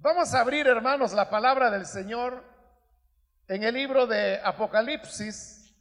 [0.00, 2.44] Vamos a abrir, hermanos, la palabra del Señor
[3.48, 5.74] en el libro de Apocalipsis,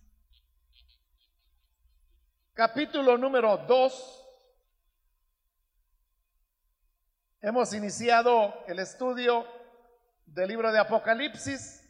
[2.55, 4.25] capítulo número 2.
[7.41, 9.45] Hemos iniciado el estudio
[10.25, 11.87] del libro de Apocalipsis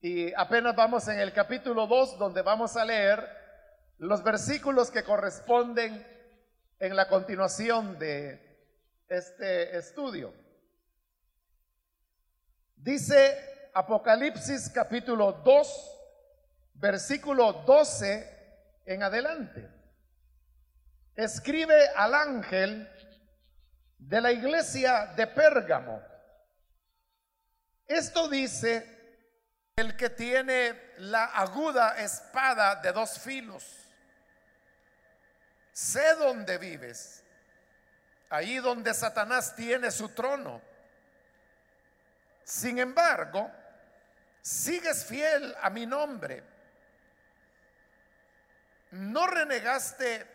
[0.00, 3.24] y apenas vamos en el capítulo 2 donde vamos a leer
[3.98, 6.04] los versículos que corresponden
[6.80, 8.58] en la continuación de
[9.08, 10.47] este estudio.
[12.80, 16.00] Dice Apocalipsis capítulo 2,
[16.74, 19.68] versículo 12 en adelante.
[21.16, 22.88] Escribe al ángel
[23.98, 26.00] de la iglesia de Pérgamo.
[27.84, 28.86] Esto dice
[29.74, 33.64] el que tiene la aguda espada de dos filos.
[35.72, 37.24] Sé dónde vives,
[38.30, 40.62] ahí donde Satanás tiene su trono.
[42.48, 43.50] Sin embargo,
[44.40, 46.42] sigues fiel a mi nombre.
[48.92, 50.26] No renegaste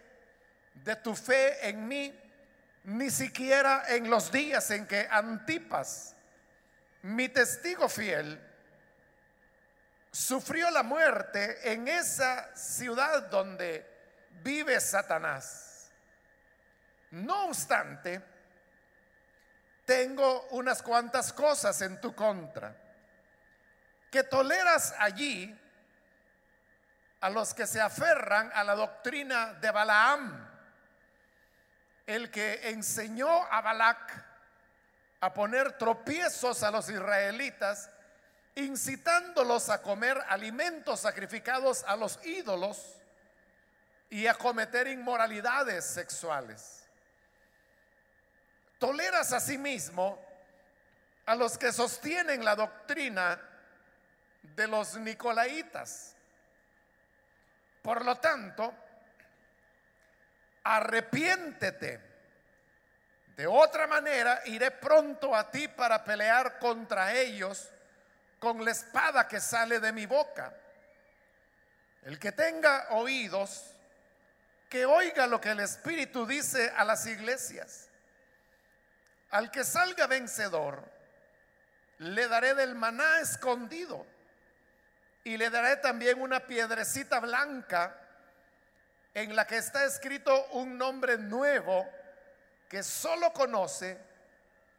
[0.75, 2.13] de tu fe en mí,
[2.83, 6.13] ni siquiera en los días en que Antipas,
[7.01, 8.39] mi testigo fiel,
[10.11, 13.89] sufrió la muerte en esa ciudad donde
[14.43, 15.89] vive Satanás.
[17.09, 18.21] No obstante,
[19.85, 22.75] tengo unas cuantas cosas en tu contra,
[24.11, 25.59] que toleras allí
[27.21, 30.49] a los que se aferran a la doctrina de Balaam,
[32.05, 34.25] el que enseñó a Balac
[35.21, 37.89] a poner tropiezos a los israelitas,
[38.55, 42.97] incitándolos a comer alimentos sacrificados a los ídolos
[44.09, 46.82] y a cometer inmoralidades sexuales.
[48.83, 50.21] Toleras a sí mismo
[51.25, 53.39] a los que sostienen la doctrina
[54.41, 56.13] de los nicolaitas.
[57.81, 58.73] Por lo tanto,
[60.65, 62.01] arrepiéntete.
[63.37, 67.69] De otra manera, iré pronto a ti para pelear contra ellos
[68.37, 70.53] con la espada que sale de mi boca.
[72.01, 73.63] El que tenga oídos,
[74.67, 77.87] que oiga lo que el Espíritu dice a las iglesias.
[79.33, 80.83] Al que salga vencedor,
[81.97, 84.05] le daré del maná escondido
[85.23, 87.99] y le daré también una piedrecita blanca
[89.11, 91.89] en la que está escrito un nombre nuevo
[92.69, 93.97] que solo conoce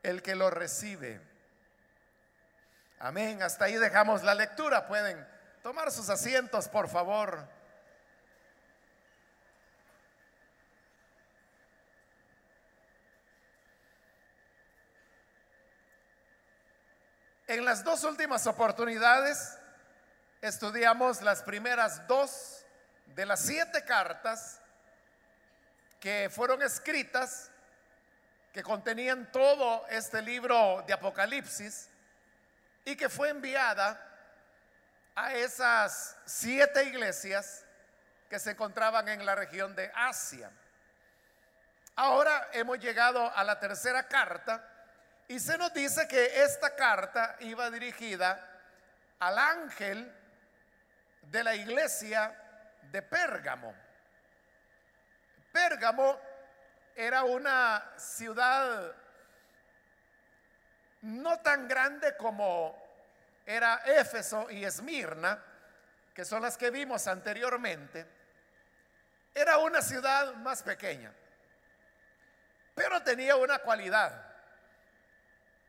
[0.05, 1.21] el que lo recibe.
[3.01, 3.43] Amén.
[3.43, 4.87] Hasta ahí dejamos la lectura.
[4.87, 5.27] Pueden
[5.65, 7.45] tomar sus asientos, por favor.
[17.47, 19.59] En las dos últimas oportunidades
[20.41, 22.65] estudiamos las primeras dos
[23.15, 24.61] de las siete cartas
[26.01, 27.51] que fueron escritas,
[28.51, 31.91] que contenían todo este libro de Apocalipsis
[32.87, 34.01] y que fue enviada
[35.15, 37.67] a esas siete iglesias
[38.31, 40.51] que se encontraban en la región de Asia.
[41.95, 44.67] Ahora hemos llegado a la tercera carta
[45.29, 48.47] y se nos dice que esta carta iba dirigida
[49.19, 50.13] al ángel
[51.23, 52.35] de la iglesia
[52.91, 53.75] de Pérgamo.
[55.51, 56.21] Pérgamo
[56.95, 58.95] era una ciudad
[61.03, 62.83] no tan grande como
[63.47, 65.43] era Éfeso y Esmirna,
[66.15, 68.07] que son las que vimos anteriormente.
[69.35, 71.13] Era una ciudad más pequeña,
[72.75, 74.24] pero tenía una cualidad.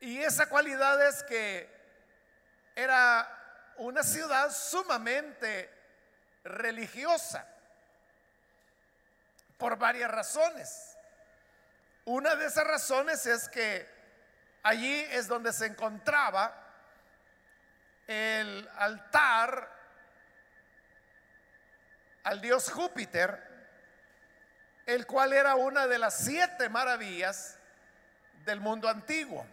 [0.00, 1.68] Y esa cualidad es que
[2.74, 3.28] era
[3.78, 5.70] una ciudad sumamente
[6.44, 7.46] religiosa
[9.58, 10.96] por varias razones.
[12.04, 13.88] Una de esas razones es que
[14.62, 16.54] allí es donde se encontraba
[18.06, 19.72] el altar
[22.22, 23.42] al dios Júpiter,
[24.84, 27.58] el cual era una de las siete maravillas
[28.44, 29.46] del mundo antiguo.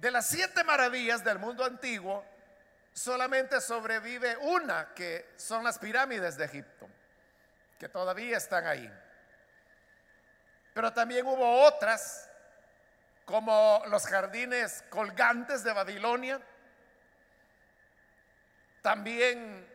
[0.00, 2.24] De las siete maravillas del mundo antiguo,
[2.94, 6.88] solamente sobrevive una, que son las pirámides de Egipto,
[7.78, 8.90] que todavía están ahí.
[10.72, 12.30] Pero también hubo otras,
[13.26, 16.40] como los jardines colgantes de Babilonia,
[18.80, 19.68] también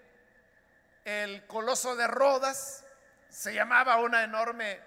[1.04, 2.84] el coloso de Rodas,
[3.30, 4.80] se llamaba una enorme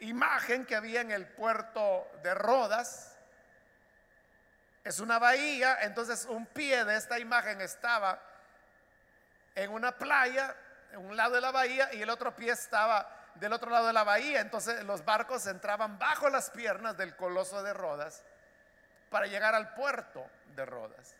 [0.00, 3.09] imagen que había en el puerto de Rodas,
[4.90, 8.20] es una bahía, entonces un pie de esta imagen estaba
[9.54, 10.52] en una playa,
[10.90, 13.92] en un lado de la bahía, y el otro pie estaba del otro lado de
[13.92, 14.40] la bahía.
[14.40, 18.24] Entonces los barcos entraban bajo las piernas del coloso de Rodas
[19.10, 21.14] para llegar al puerto de Rodas.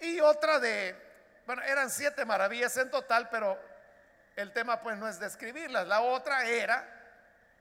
[0.00, 0.96] Y otra de,
[1.46, 3.56] bueno, eran siete maravillas en total, pero
[4.34, 5.86] el tema pues no es describirlas.
[5.86, 6.84] La otra era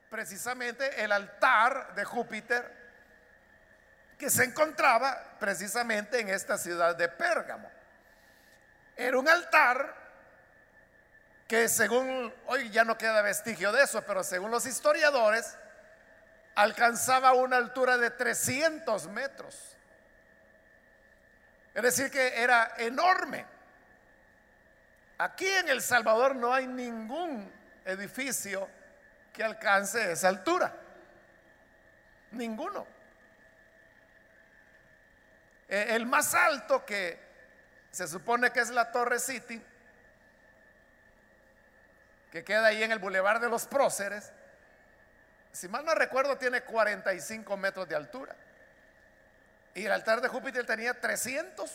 [0.09, 2.80] precisamente el altar de Júpiter
[4.21, 7.67] que se encontraba precisamente en esta ciudad de Pérgamo.
[8.95, 9.95] Era un altar
[11.47, 15.57] que según, hoy ya no queda vestigio de eso, pero según los historiadores,
[16.53, 19.75] alcanzaba una altura de 300 metros.
[21.73, 23.43] Es decir, que era enorme.
[25.17, 27.51] Aquí en El Salvador no hay ningún
[27.85, 28.69] edificio
[29.33, 30.71] que alcance esa altura.
[32.29, 33.00] Ninguno.
[35.71, 37.17] E, el más alto que
[37.91, 39.63] se supone que es la Torre City
[42.29, 44.31] que queda ahí en el Boulevard de los Próceres,
[45.51, 48.35] si mal no recuerdo, tiene 45 metros de altura.
[49.73, 51.69] Y el altar de Júpiter tenía 300.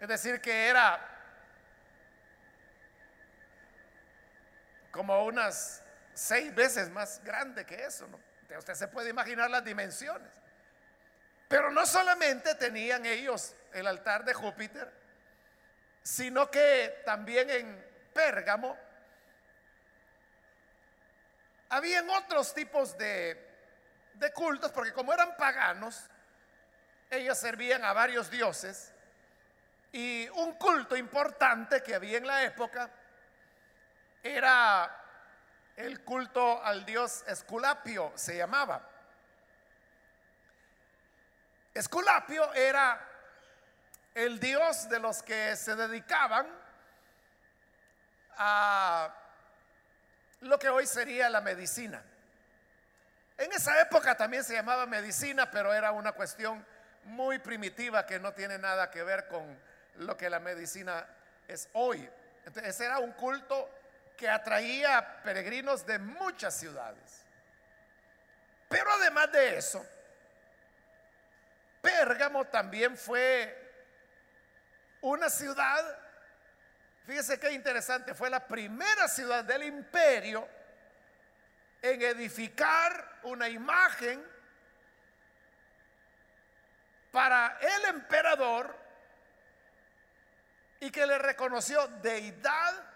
[0.00, 0.98] Es decir, que era
[4.90, 5.82] como unas
[6.14, 8.08] seis veces más grande que eso.
[8.08, 8.29] ¿no?
[8.58, 10.30] Usted se puede imaginar las dimensiones.
[11.48, 14.92] Pero no solamente tenían ellos el altar de Júpiter,
[16.02, 18.76] sino que también en Pérgamo
[21.68, 23.48] habían otros tipos de,
[24.14, 26.08] de cultos, porque como eran paganos,
[27.10, 28.92] ellos servían a varios dioses,
[29.92, 32.88] y un culto importante que había en la época
[34.22, 34.99] era
[35.80, 38.86] el culto al dios Esculapio, se llamaba.
[41.72, 43.06] Esculapio era
[44.14, 46.46] el Dios de los que se dedicaban
[48.36, 49.14] a
[50.40, 52.02] lo que hoy sería la medicina.
[53.38, 56.64] En esa época también se llamaba medicina, pero era una cuestión
[57.04, 59.58] muy primitiva que no tiene nada que ver con
[59.96, 61.06] lo que la medicina
[61.48, 62.08] es hoy.
[62.44, 63.70] Entonces, era un culto
[64.20, 67.22] que atraía peregrinos de muchas ciudades.
[68.68, 69.82] Pero además de eso,
[71.80, 73.56] Pérgamo también fue
[75.00, 75.98] una ciudad,
[77.06, 80.46] fíjese qué interesante, fue la primera ciudad del imperio
[81.80, 84.22] en edificar una imagen
[87.10, 88.76] para el emperador
[90.78, 92.89] y que le reconoció deidad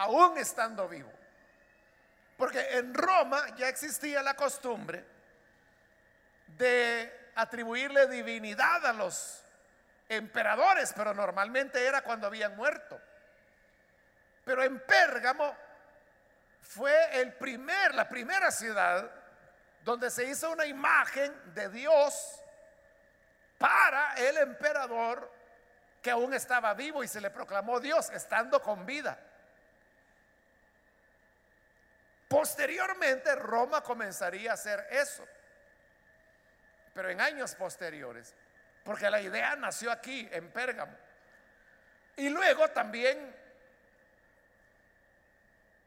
[0.00, 1.12] aún estando vivo.
[2.36, 5.04] Porque en Roma ya existía la costumbre
[6.56, 9.42] de atribuirle divinidad a los
[10.08, 12.98] emperadores, pero normalmente era cuando habían muerto.
[14.44, 15.54] Pero en Pérgamo
[16.62, 19.10] fue el primer, la primera ciudad
[19.84, 22.40] donde se hizo una imagen de Dios
[23.58, 25.30] para el emperador
[26.00, 29.18] que aún estaba vivo y se le proclamó Dios estando con vida.
[32.30, 35.26] Posteriormente Roma comenzaría a hacer eso,
[36.94, 38.32] pero en años posteriores.
[38.84, 40.96] Porque la idea nació aquí, en Pérgamo.
[42.14, 43.34] Y luego también,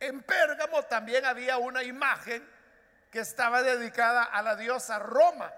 [0.02, 2.46] en Pérgamo también había una imagen
[3.10, 5.50] que estaba dedicada a la diosa Roma.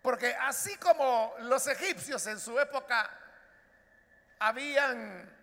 [0.00, 3.10] Porque así como los egipcios en su época
[4.38, 5.41] habían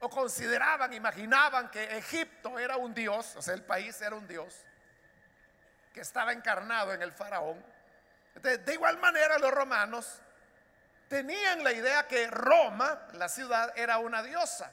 [0.00, 4.54] o consideraban, imaginaban que Egipto era un dios, o sea, el país era un dios,
[5.92, 7.64] que estaba encarnado en el faraón,
[8.42, 10.20] de igual manera los romanos
[11.08, 14.70] tenían la idea que Roma, la ciudad, era una diosa.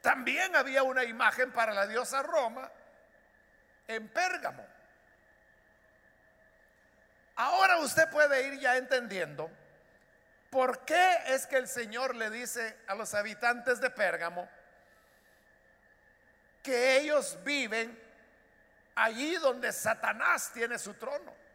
[0.00, 2.70] También había una imagen para la diosa Roma
[3.86, 4.66] en Pérgamo.
[7.36, 9.50] Ahora usted puede ir ya entendiendo
[10.50, 14.48] por qué es que el Señor le dice a los habitantes de Pérgamo
[16.62, 17.98] que ellos viven
[18.94, 21.48] allí donde Satanás tiene su trono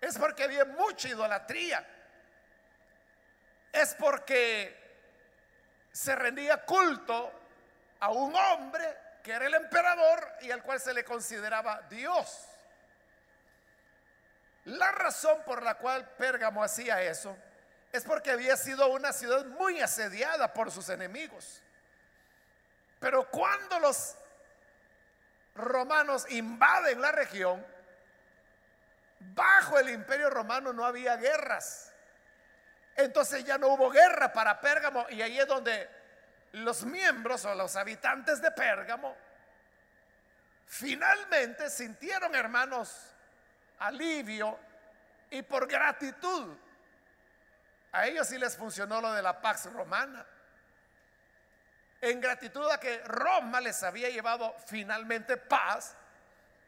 [0.00, 1.84] es porque había mucha idolatría.
[3.72, 4.84] Es porque
[5.92, 7.32] se rendía culto
[8.00, 12.46] a un hombre que era el emperador y al cual se le consideraba Dios.
[14.66, 17.36] La razón por la cual Pérgamo hacía eso
[17.92, 21.62] es porque había sido una ciudad muy asediada por sus enemigos.
[22.98, 24.16] Pero cuando los
[25.54, 27.64] romanos invaden la región,
[29.20, 31.92] bajo el imperio romano no había guerras.
[32.96, 35.88] Entonces ya no hubo guerra para Pérgamo y ahí es donde
[36.52, 39.16] los miembros o los habitantes de Pérgamo
[40.66, 43.15] finalmente sintieron, hermanos,
[43.78, 44.58] alivio
[45.30, 46.56] y por gratitud.
[47.92, 50.24] A ellos sí les funcionó lo de la Pax Romana.
[52.00, 55.96] En gratitud a que Roma les había llevado finalmente paz,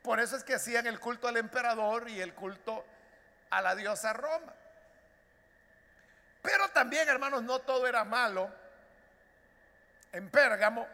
[0.03, 2.85] por eso es que hacían el culto al emperador y el culto
[3.51, 4.55] a la diosa Roma.
[6.43, 8.51] Pero también, hermanos, no todo era malo
[10.13, 10.89] en Pérgamo.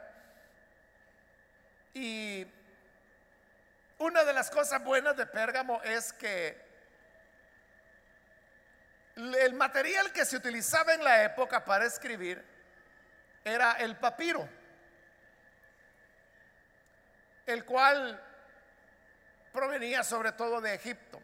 [1.93, 2.45] Y
[3.99, 6.65] una de las cosas buenas de Pérgamo es que
[9.17, 12.45] el material que se utilizaba en la época para escribir
[13.45, 14.49] era el papiro,
[17.47, 18.21] el cual
[19.53, 21.23] provenía sobre todo de Egipto.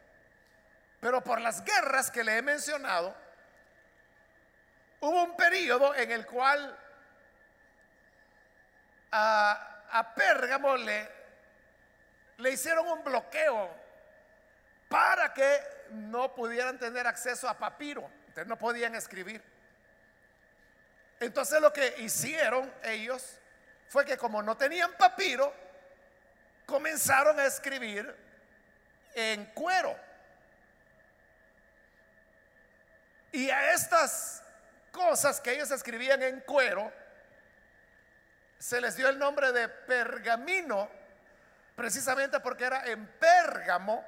[1.00, 3.16] Pero por las guerras que le he mencionado,
[5.00, 6.78] hubo un periodo en el cual
[9.10, 11.19] a, a Pérgamo le,
[12.40, 13.70] le hicieron un bloqueo
[14.88, 19.42] para que no pudieran tener acceso a papiro, entonces no podían escribir.
[21.20, 23.38] Entonces lo que hicieron ellos
[23.88, 25.52] fue que como no tenían papiro,
[26.64, 28.14] comenzaron a escribir
[29.14, 29.96] en cuero.
[33.32, 34.42] Y a estas
[34.90, 36.92] cosas que ellos escribían en cuero,
[38.58, 40.90] se les dio el nombre de pergamino,
[41.80, 44.04] precisamente porque era en Pérgamo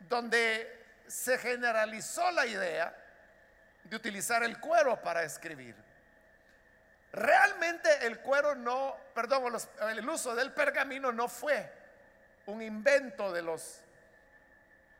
[0.00, 2.92] donde se generalizó la idea
[3.84, 5.76] de utilizar el cuero para escribir.
[7.12, 9.44] Realmente el cuero no, perdón,
[9.90, 11.72] el uso del pergamino no fue
[12.46, 13.80] un invento de los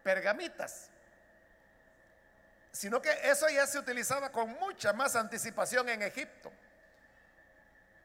[0.05, 0.89] pergamitas,
[2.71, 6.53] sino que eso ya se utilizaba con mucha más anticipación en Egipto.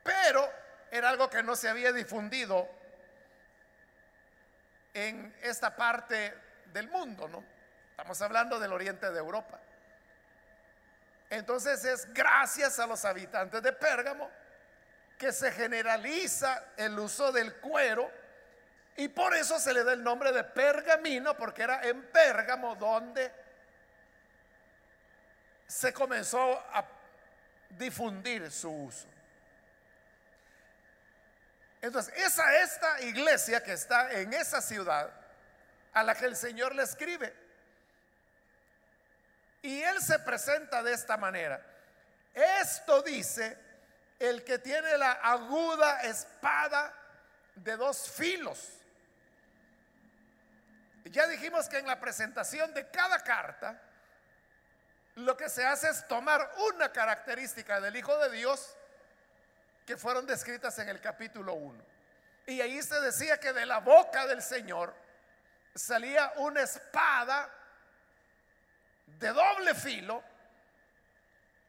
[0.02, 0.65] Pero
[0.96, 2.70] era algo que no se había difundido
[4.94, 6.34] en esta parte
[6.72, 7.44] del mundo, ¿no?
[7.92, 9.60] Estamos hablando del oriente de Europa.
[11.30, 14.30] Entonces es gracias a los habitantes de Pérgamo
[15.18, 18.10] que se generaliza el uso del cuero
[18.96, 23.32] y por eso se le da el nombre de pergamino porque era en Pérgamo donde
[25.68, 26.86] se comenzó a
[27.70, 29.15] difundir su uso.
[31.86, 35.08] Entonces, esa esta iglesia que está en esa ciudad
[35.94, 37.32] a la que el Señor le escribe.
[39.62, 41.64] Y él se presenta de esta manera.
[42.34, 43.56] Esto dice
[44.18, 46.92] el que tiene la aguda espada
[47.54, 48.68] de dos filos.
[51.04, 53.80] Ya dijimos que en la presentación de cada carta,
[55.14, 58.76] lo que se hace es tomar una característica del Hijo de Dios
[59.86, 61.84] que fueron descritas en el capítulo 1.
[62.48, 64.94] Y ahí se decía que de la boca del Señor
[65.74, 67.50] salía una espada
[69.06, 70.24] de doble filo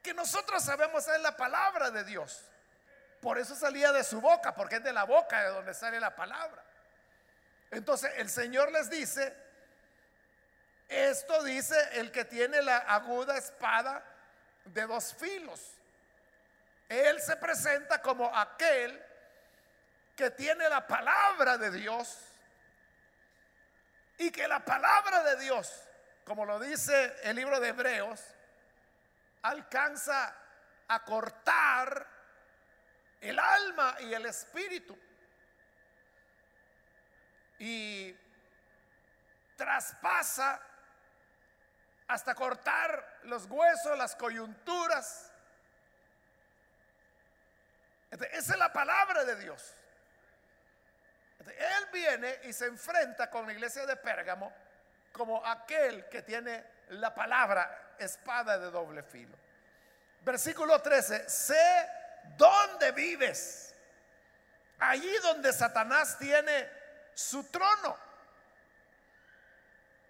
[0.03, 2.43] que nosotros sabemos es la palabra de Dios.
[3.21, 6.15] Por eso salía de su boca, porque es de la boca de donde sale la
[6.15, 6.63] palabra.
[7.71, 9.35] Entonces el Señor les dice,
[10.89, 14.05] esto dice el que tiene la aguda espada
[14.67, 15.76] de dos filos.
[16.89, 19.03] Él se presenta como aquel
[20.15, 22.19] que tiene la palabra de Dios.
[24.19, 25.71] Y que la palabra de Dios,
[26.25, 28.23] como lo dice el libro de Hebreos,
[29.43, 30.35] alcanza
[30.89, 32.07] a cortar
[33.21, 34.99] el alma y el espíritu.
[37.59, 38.17] Y
[39.57, 40.61] traspasa
[42.09, 45.33] hasta cortar los huesos, las coyunturas
[48.11, 49.75] esa es la palabra de Dios.
[51.47, 54.53] él viene y se enfrenta con la iglesia de Pérgamo
[55.13, 59.37] como aquel que tiene la palabra espada de doble filo.
[60.23, 61.89] Versículo 13, sé
[62.37, 63.75] dónde vives.
[64.79, 66.69] Allí donde Satanás tiene
[67.15, 67.97] su trono.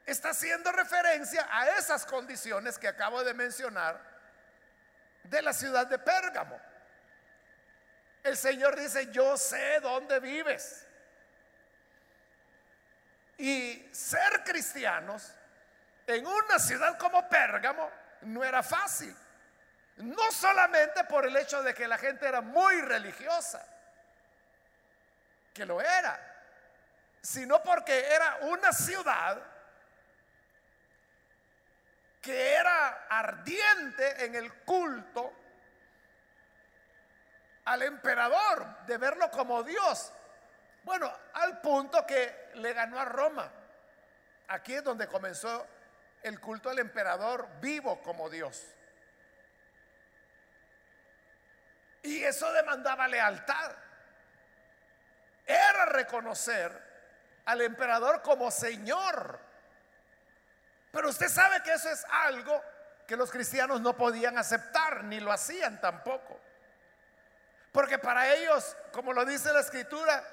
[0.05, 4.01] Está haciendo referencia a esas condiciones que acabo de mencionar
[5.25, 6.61] de la ciudad de Pérgamo.
[8.27, 10.85] El Señor dice, yo sé dónde vives.
[13.39, 15.33] Y ser cristianos
[16.09, 17.89] en una ciudad como Pérgamo
[18.23, 19.15] no era fácil.
[19.99, 23.65] No solamente por el hecho de que la gente era muy religiosa,
[25.55, 26.19] que lo era,
[27.23, 29.41] sino porque era una ciudad
[32.21, 35.33] que era ardiente en el culto
[37.67, 40.13] al emperador, de verlo como Dios.
[40.85, 43.51] Bueno, al punto que le ganó a Roma.
[44.49, 45.67] Aquí es donde comenzó
[46.23, 48.65] el culto al emperador vivo como Dios.
[52.03, 53.73] Y eso demandaba lealtad.
[55.45, 56.71] Era reconocer
[57.47, 59.41] al emperador como Señor.
[60.93, 62.63] Pero usted sabe que eso es algo
[63.09, 66.46] que los cristianos no podían aceptar, ni lo hacían tampoco.
[67.77, 70.25] Porque para ellos, como lo dice la escritura,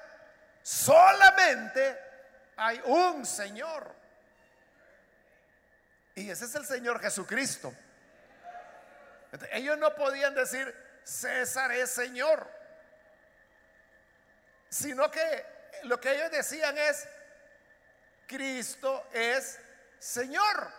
[0.62, 2.00] solamente
[2.56, 3.94] hay un Señor.
[6.14, 7.70] Y ese es el Señor Jesucristo.
[9.50, 10.74] ellos no podían decir,
[11.04, 12.50] César es Señor,
[14.70, 15.44] sino que
[15.82, 17.06] lo que ellos decían es,
[18.26, 19.60] Cristo es
[19.98, 20.72] Señor.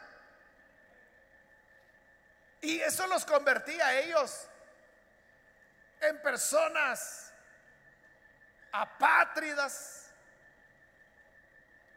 [2.62, 4.48] Y eso los convertía a ellos
[6.26, 7.32] personas
[8.72, 10.12] apátridas,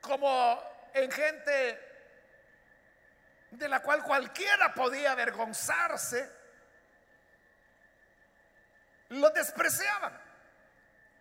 [0.03, 1.89] como en gente
[3.53, 6.31] de la cual cualquiera podía avergonzarse,
[9.09, 10.13] lo despreciaban.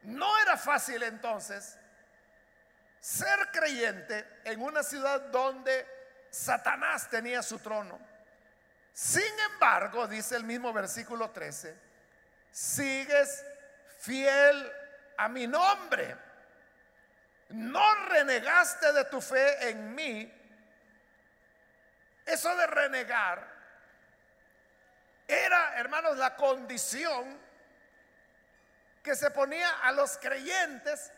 [0.04, 1.78] No era fácil entonces
[3.00, 5.88] ser creyente en una ciudad donde
[6.30, 7.98] Satanás tenía su trono.
[8.92, 11.87] Sin embargo, dice el mismo versículo 13,
[12.52, 13.46] sigues
[14.00, 14.72] fiel
[15.18, 16.16] a mi nombre.
[17.50, 20.34] No renegaste de tu fe en mí.
[22.26, 23.58] Eso de renegar
[25.28, 27.40] era, hermanos, la condición
[29.04, 31.12] que se ponía a los creyentes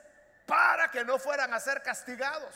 [0.46, 2.56] para que no fueran a ser castigados.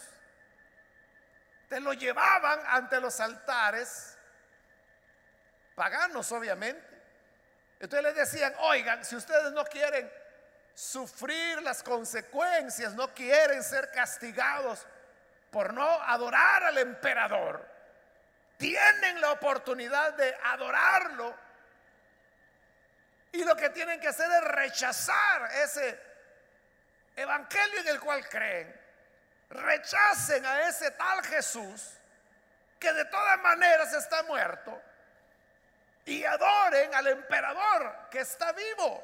[1.70, 4.18] Te lo llevaban ante los altares,
[5.75, 6.93] paganos obviamente.
[7.83, 10.09] Entonces les decían, oigan, si ustedes no quieren
[10.74, 14.87] sufrir las consecuencias, no quieren ser castigados
[15.51, 17.69] por no adorar al emperador,
[18.55, 21.35] tienen la oportunidad de adorarlo
[23.33, 26.00] y lo que tienen que hacer es rechazar ese
[27.17, 28.74] evangelio en el cual creen.
[29.50, 31.96] Rechacen a ese tal Jesús
[32.79, 34.81] que de todas maneras está muerto
[36.05, 39.03] y adoren al emperador que está vivo.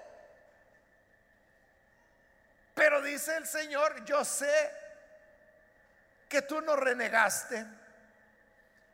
[2.73, 4.73] Pero dice el Señor, yo sé
[6.27, 7.65] que tú no renegaste,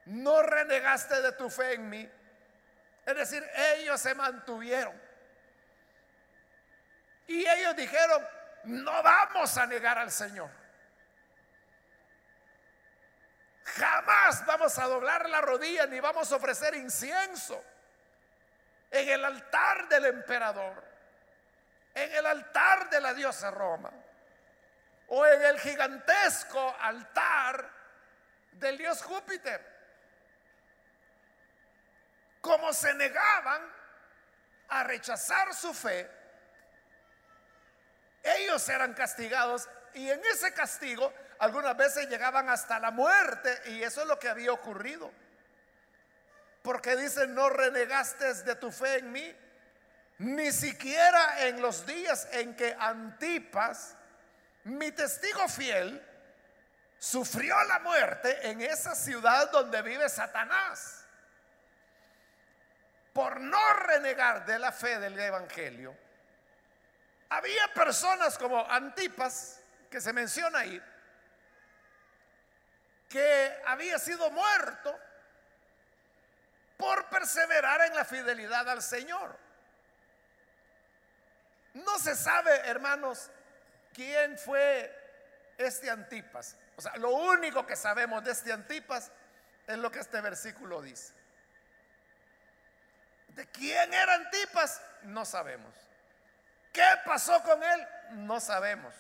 [0.06, 2.10] no renegaste de tu fe en mí.
[3.06, 5.00] Es decir, ellos se mantuvieron.
[7.28, 8.26] Y ellos dijeron,
[8.66, 10.50] no vamos a negar al Señor.
[13.64, 17.64] Jamás vamos a doblar la rodilla ni vamos a ofrecer incienso
[18.92, 20.84] en el altar del emperador,
[21.94, 23.92] en el altar de la diosa Roma
[25.08, 27.70] o en el gigantesco altar
[28.54, 29.74] del dios Júpiter.
[32.42, 33.62] Como se negaban
[34.70, 36.10] a rechazar su fe,
[38.24, 44.02] ellos eran castigados y en ese castigo algunas veces llegaban hasta la muerte y eso
[44.02, 45.12] es lo que había ocurrido.
[46.66, 49.36] Porque dicen, no renegaste de tu fe en mí,
[50.18, 53.96] ni siquiera en los días en que Antipas,
[54.64, 56.04] mi testigo fiel,
[56.98, 61.06] sufrió la muerte en esa ciudad donde vive Satanás.
[63.14, 65.96] Por no renegar de la fe del Evangelio,
[67.30, 70.84] había personas como Antipas, que se menciona ahí,
[73.08, 75.00] que había sido muerto
[76.78, 79.38] por perseverar en la fidelidad al Señor.
[81.74, 83.30] No se sabe, hermanos,
[83.94, 84.94] quién fue
[85.58, 86.56] este Antipas.
[86.78, 89.12] O sea, lo único que sabemos de este Antipas
[89.68, 91.14] es lo que este versículo dice.
[93.30, 94.82] ¿De quién era Antipas?
[95.04, 95.74] No sabemos.
[96.72, 97.88] ¿Qué pasó con él?
[98.12, 98.94] No sabemos.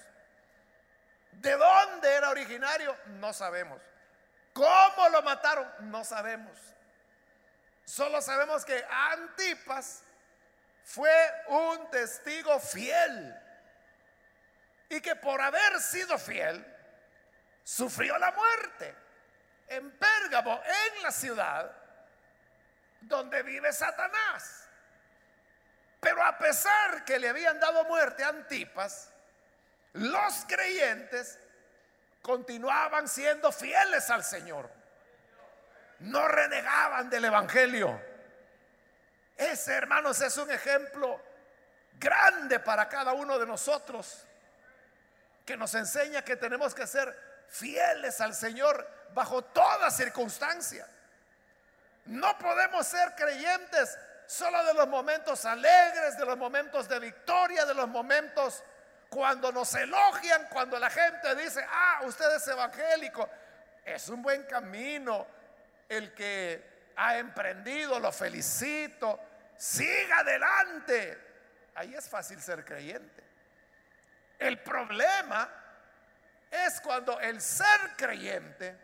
[1.32, 2.96] ¿De dónde era originario?
[3.20, 3.82] No sabemos.
[4.54, 5.70] ¿Cómo lo mataron?
[5.92, 6.58] No sabemos.
[7.86, 10.02] Solo sabemos que Antipas
[10.84, 11.12] fue
[11.48, 13.36] un testigo fiel
[14.90, 16.66] y que por haber sido fiel
[17.64, 18.96] sufrió la muerte
[19.68, 21.72] en Pérgamo, en la ciudad
[23.02, 24.68] donde vive Satanás.
[26.00, 29.10] Pero a pesar que le habían dado muerte a Antipas,
[29.94, 31.40] los creyentes
[32.22, 34.70] continuaban siendo fieles al Señor.
[36.00, 38.02] No renegaban del Evangelio.
[39.38, 41.22] Ese, hermanos, es un ejemplo
[42.00, 44.26] grande para cada uno de nosotros
[45.46, 47.16] que nos enseña que tenemos que ser
[47.48, 50.88] fieles al Señor bajo toda circunstancia.
[52.06, 57.74] No podemos ser creyentes solo de los momentos alegres, de los momentos de victoria, de
[57.74, 58.64] los momentos
[59.10, 63.30] cuando nos elogian, cuando la gente dice, ah, usted es evangélico.
[63.84, 65.28] Es un buen camino
[65.90, 69.20] el que ha emprendido, lo felicito.
[69.58, 71.18] Siga adelante.
[71.76, 73.24] Ahí es fácil ser creyente.
[74.40, 75.50] El problema
[76.52, 78.78] es cuando el ser creyente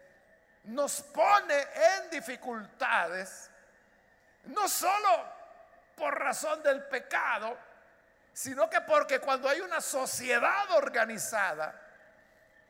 [0.65, 3.49] nos pone en dificultades,
[4.45, 5.25] no solo
[5.95, 7.57] por razón del pecado,
[8.33, 11.79] sino que porque cuando hay una sociedad organizada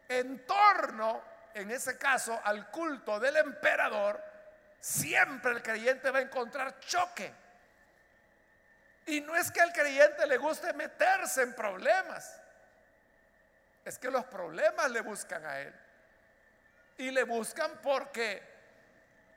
[0.08, 4.24] en torno, en ese caso, al culto del emperador,
[4.80, 7.34] siempre el creyente va a encontrar choque.
[9.06, 12.40] Y no es que al creyente le guste meterse en problemas,
[13.84, 15.74] es que los problemas le buscan a él.
[16.98, 18.42] Y le buscan porque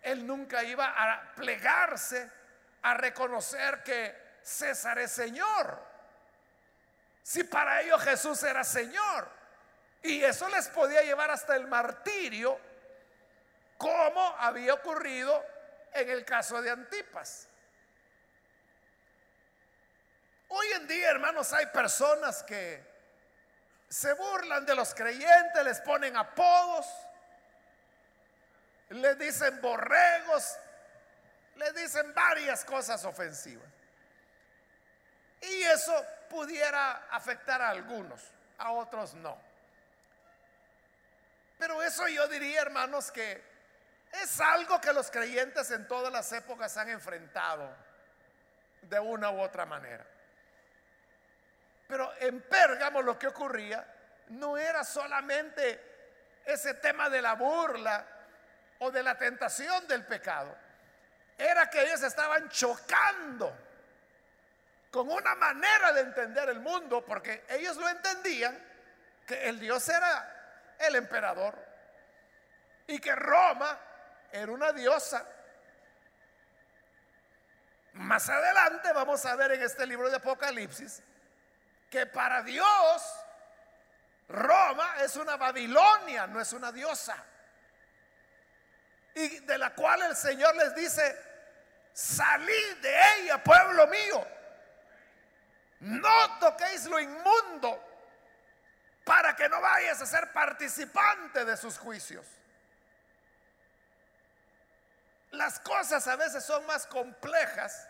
[0.03, 2.31] él nunca iba a plegarse
[2.83, 5.83] a reconocer que César es Señor.
[7.23, 9.44] Si para ellos Jesús era Señor.
[10.05, 12.61] Y eso les podía llevar hasta el martirio,
[13.79, 15.43] como había ocurrido
[15.95, 17.49] en el caso de Antipas.
[20.49, 22.85] Hoy en día, hermanos, hay personas que
[23.89, 26.87] se burlan de los creyentes, les ponen apodos,
[28.91, 30.59] les dicen borregos,
[31.57, 33.71] les dicen varias cosas ofensivas.
[35.41, 35.95] Y eso
[36.29, 38.21] pudiera afectar a algunos,
[38.59, 39.54] a otros no.
[41.59, 43.43] Pero eso yo diría, hermanos, que
[44.23, 47.75] es algo que los creyentes en todas las épocas han enfrentado
[48.83, 50.05] de una u otra manera.
[51.87, 53.85] Pero en Pérgamo lo que ocurría
[54.29, 58.07] no era solamente ese tema de la burla
[58.79, 60.57] o de la tentación del pecado.
[61.37, 63.53] Era que ellos estaban chocando
[64.91, 68.57] con una manera de entender el mundo, porque ellos lo entendían
[69.27, 70.34] que el Dios era
[70.79, 71.57] el emperador
[72.87, 73.79] y que Roma
[74.33, 75.27] era una diosa.
[77.95, 81.03] Más adelante vamos a ver en este libro de Apocalipsis
[81.91, 83.25] que para Dios
[84.29, 87.17] Roma es una Babilonia, no es una diosa.
[89.15, 91.17] Y de la cual el Señor les dice,
[91.93, 94.27] salid de ella, pueblo mío.
[95.81, 97.94] No toquéis lo inmundo
[99.05, 102.27] para que no vayas a ser participante de sus juicios.
[105.31, 107.89] Las cosas a veces son más complejas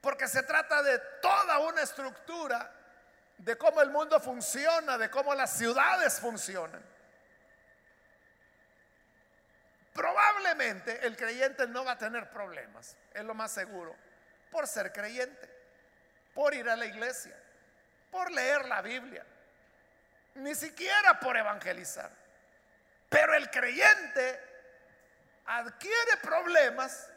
[0.00, 2.70] porque se trata de toda una estructura
[3.38, 6.82] de cómo el mundo funciona, de cómo las ciudades funcionan.
[9.94, 13.96] Probablemente el creyente no va a tener problemas, es lo más seguro,
[14.50, 15.48] por ser creyente,
[16.34, 17.36] por ir a la iglesia,
[18.10, 19.24] por leer la Biblia,
[20.34, 22.10] ni siquiera por evangelizar.
[23.08, 24.40] Pero el creyente
[25.46, 27.08] adquiere problemas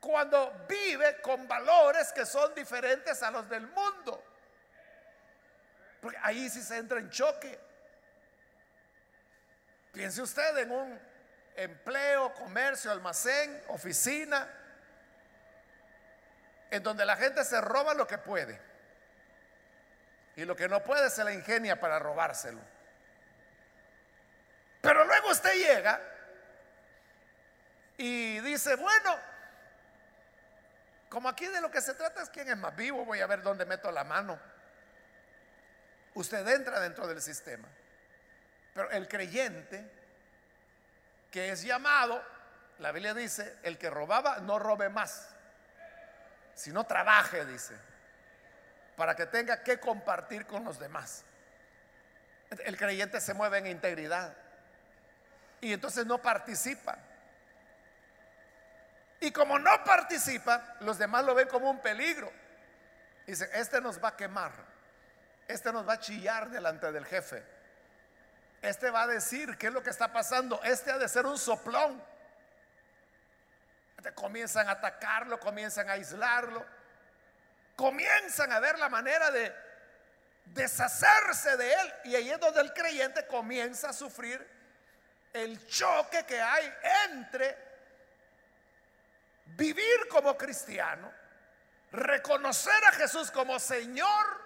[0.00, 4.24] cuando vive con valores que son diferentes a los del mundo.
[6.00, 7.58] Porque ahí sí se entra en choque.
[9.92, 11.00] Piense usted en un
[11.56, 14.48] empleo, comercio, almacén, oficina,
[16.70, 18.71] en donde la gente se roba lo que puede.
[20.36, 22.60] Y lo que no puede se la ingenia para robárselo.
[24.80, 26.00] Pero luego usted llega
[27.96, 29.16] y dice, bueno,
[31.08, 33.42] como aquí de lo que se trata es quién es más vivo, voy a ver
[33.42, 34.52] dónde meto la mano
[36.14, 37.68] usted entra dentro del sistema.
[38.74, 39.90] Pero el creyente
[41.30, 42.22] que es llamado,
[42.78, 45.28] la Biblia dice, el que robaba no robe más,
[46.54, 47.76] sino trabaje, dice,
[48.96, 51.24] para que tenga que compartir con los demás.
[52.64, 54.36] El creyente se mueve en integridad
[55.60, 56.98] y entonces no participa.
[59.20, 62.30] Y como no participa, los demás lo ven como un peligro.
[63.26, 64.50] Dice, este nos va a quemar.
[65.46, 67.42] Este nos va a chillar delante del jefe.
[68.60, 70.60] Este va a decir qué es lo que está pasando.
[70.64, 72.02] Este ha de ser un soplón.
[73.96, 76.66] Este comienzan a atacarlo, comienzan a aislarlo.
[77.76, 79.54] Comienzan a ver la manera de
[80.46, 81.94] deshacerse de él.
[82.04, 84.46] Y ahí es donde el creyente comienza a sufrir
[85.32, 86.72] el choque que hay
[87.10, 87.56] entre
[89.56, 91.12] vivir como cristiano,
[91.90, 94.42] reconocer a Jesús como Señor,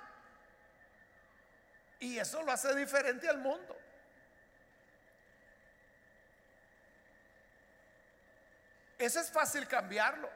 [1.99, 3.77] y eso lo hace diferente al mundo.
[8.99, 10.31] Eso es fácil cambiarlo.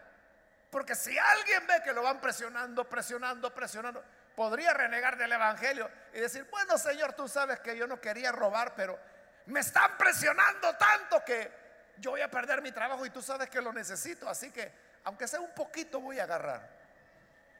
[0.70, 4.04] Porque si alguien ve que lo van presionando, presionando, presionando,
[4.36, 8.74] podría renegar del Evangelio y decir, bueno Señor, tú sabes que yo no quería robar,
[8.76, 8.98] pero
[9.46, 11.50] me están presionando tanto que
[11.98, 14.28] yo voy a perder mi trabajo y tú sabes que lo necesito.
[14.28, 14.72] Así que,
[15.04, 16.68] aunque sea un poquito, voy a agarrar.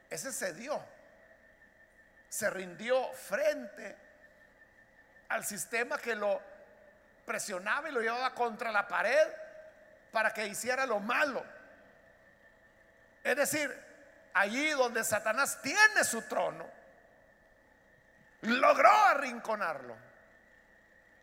[0.08, 0.82] Ese se dio.
[2.28, 3.96] Se rindió frente
[5.28, 6.40] al sistema que lo
[7.26, 9.28] presionaba y lo llevaba contra la pared
[10.12, 11.44] para que hiciera lo malo.
[13.22, 13.70] Es decir,
[14.34, 16.68] allí donde Satanás tiene su trono,
[18.42, 19.96] logró arrinconarlo,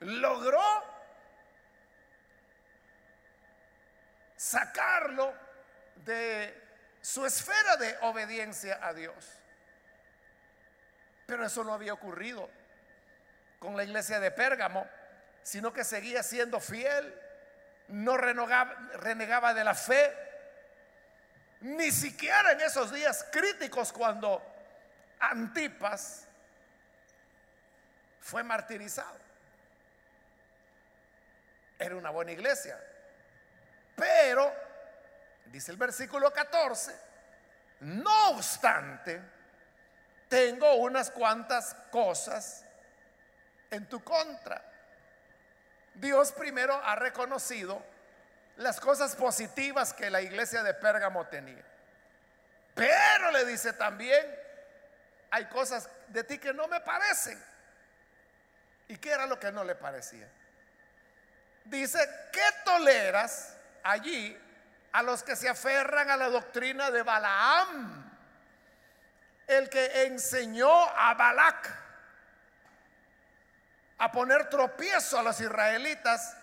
[0.01, 0.61] logró
[4.35, 5.33] sacarlo
[5.95, 6.63] de
[7.01, 9.15] su esfera de obediencia a Dios.
[11.25, 12.49] Pero eso no había ocurrido
[13.59, 14.87] con la iglesia de Pérgamo,
[15.41, 17.19] sino que seguía siendo fiel,
[17.87, 20.26] no renegaba, renegaba de la fe,
[21.61, 24.43] ni siquiera en esos días críticos cuando
[25.19, 26.25] Antipas
[28.21, 29.17] fue martirizado.
[31.79, 32.79] Era una buena iglesia.
[33.95, 34.53] Pero,
[35.45, 36.95] dice el versículo 14,
[37.81, 39.21] no obstante,
[40.27, 42.65] tengo unas cuantas cosas
[43.71, 44.63] en tu contra.
[45.93, 47.83] Dios primero ha reconocido
[48.57, 51.63] las cosas positivas que la iglesia de Pérgamo tenía.
[52.73, 54.25] Pero le dice también,
[55.31, 57.41] hay cosas de ti que no me parecen.
[58.87, 60.27] ¿Y qué era lo que no le parecía?
[61.65, 61.99] Dice,
[62.31, 64.39] ¿qué toleras allí
[64.91, 68.05] a los que se aferran a la doctrina de Balaam?
[69.45, 71.69] El que enseñó a Balac
[73.97, 76.36] a poner tropiezo a los israelitas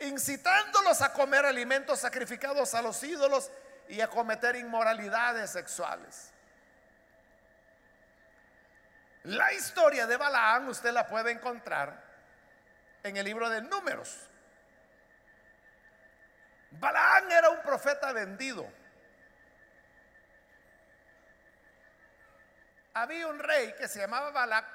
[0.00, 3.50] incitándolos a comer alimentos sacrificados a los ídolos
[3.88, 6.30] y a cometer inmoralidades sexuales.
[9.24, 12.02] La historia de Balaam usted la puede encontrar
[13.02, 14.20] en el libro de Números.
[16.70, 18.70] Balaam era un profeta vendido.
[22.94, 24.66] Había un rey que se llamaba Balac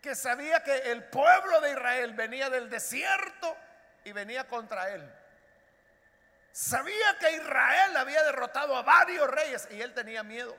[0.00, 3.56] que sabía que el pueblo de Israel venía del desierto
[4.04, 5.14] y venía contra él.
[6.52, 10.56] Sabía que Israel había derrotado a varios reyes y él tenía miedo.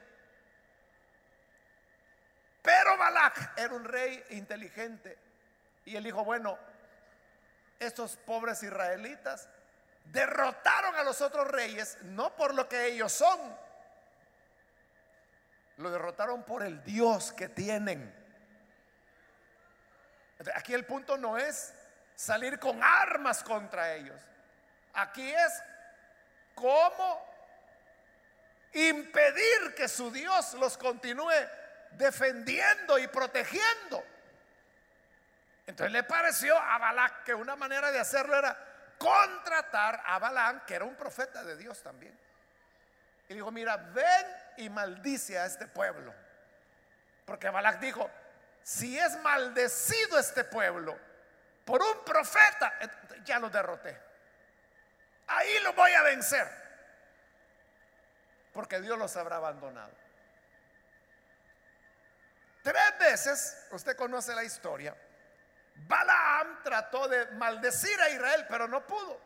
[2.61, 5.17] Pero Balak era un rey inteligente
[5.85, 6.57] y él dijo, bueno,
[7.79, 9.49] estos pobres israelitas
[10.05, 13.57] derrotaron a los otros reyes no por lo que ellos son,
[15.77, 18.13] lo derrotaron por el Dios que tienen.
[20.55, 21.73] Aquí el punto no es
[22.19, 24.19] salir con armas contra ellos.
[24.93, 25.63] Aquí es
[26.53, 27.25] cómo
[28.73, 31.31] impedir que su Dios los continúe
[31.91, 34.03] defendiendo y protegiendo.
[35.65, 38.57] Entonces le pareció a Balac que una manera de hacerlo era
[38.97, 42.19] contratar a Balaam, que era un profeta de Dios también.
[43.29, 44.25] Y dijo, mira, ven
[44.57, 46.13] y maldice a este pueblo.
[47.23, 48.11] Porque Balac dijo,
[48.61, 50.99] si es maldecido este pueblo,
[51.69, 52.79] por un profeta,
[53.23, 53.95] ya lo derroté.
[55.27, 56.49] Ahí lo voy a vencer.
[58.51, 59.91] Porque Dios los habrá abandonado.
[62.63, 64.95] Tres veces, usted conoce la historia,
[65.75, 69.21] Balaam trató de maldecir a Israel, pero no pudo.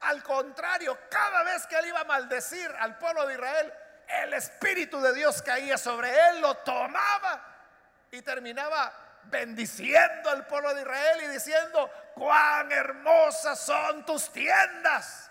[0.00, 3.74] Al contrario, cada vez que él iba a maldecir al pueblo de Israel,
[4.08, 7.44] el Espíritu de Dios caía sobre él, lo tomaba
[8.10, 15.30] y terminaba bendiciendo al pueblo de Israel y diciendo, cuán hermosas son tus tiendas.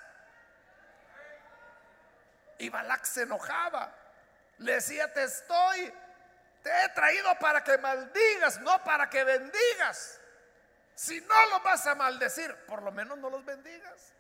[2.58, 3.94] Y Balak se enojaba.
[4.58, 5.94] Le decía, te estoy,
[6.62, 10.20] te he traído para que maldigas, no para que bendigas.
[10.96, 14.14] Si no los vas a maldecir, por lo menos no los bendigas.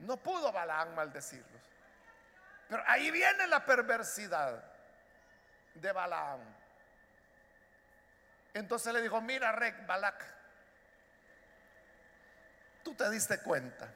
[0.00, 1.62] No pudo Balaam maldecirlos.
[2.68, 4.64] Pero ahí viene la perversidad
[5.74, 6.40] de Balaam.
[8.54, 10.24] Entonces le dijo, mira, Rek Balak,
[12.84, 13.88] tú te diste cuenta.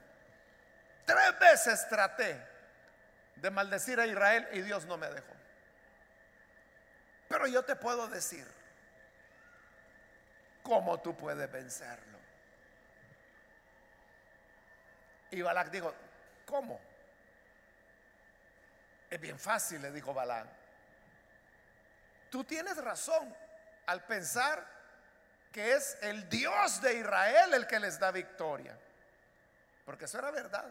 [1.05, 2.45] Tres veces traté
[3.37, 5.33] de maldecir a Israel y Dios no me dejó.
[7.29, 8.45] Pero yo te puedo decir
[10.61, 12.19] cómo tú puedes vencerlo.
[15.31, 15.93] Y Balak dijo,
[16.45, 16.81] ¿cómo?
[19.09, 20.47] Es bien fácil, le dijo Balak.
[22.29, 23.33] Tú tienes razón
[23.89, 24.63] al pensar
[25.51, 28.77] que es el Dios de Israel el que les da victoria.
[29.83, 30.69] Porque eso era verdad.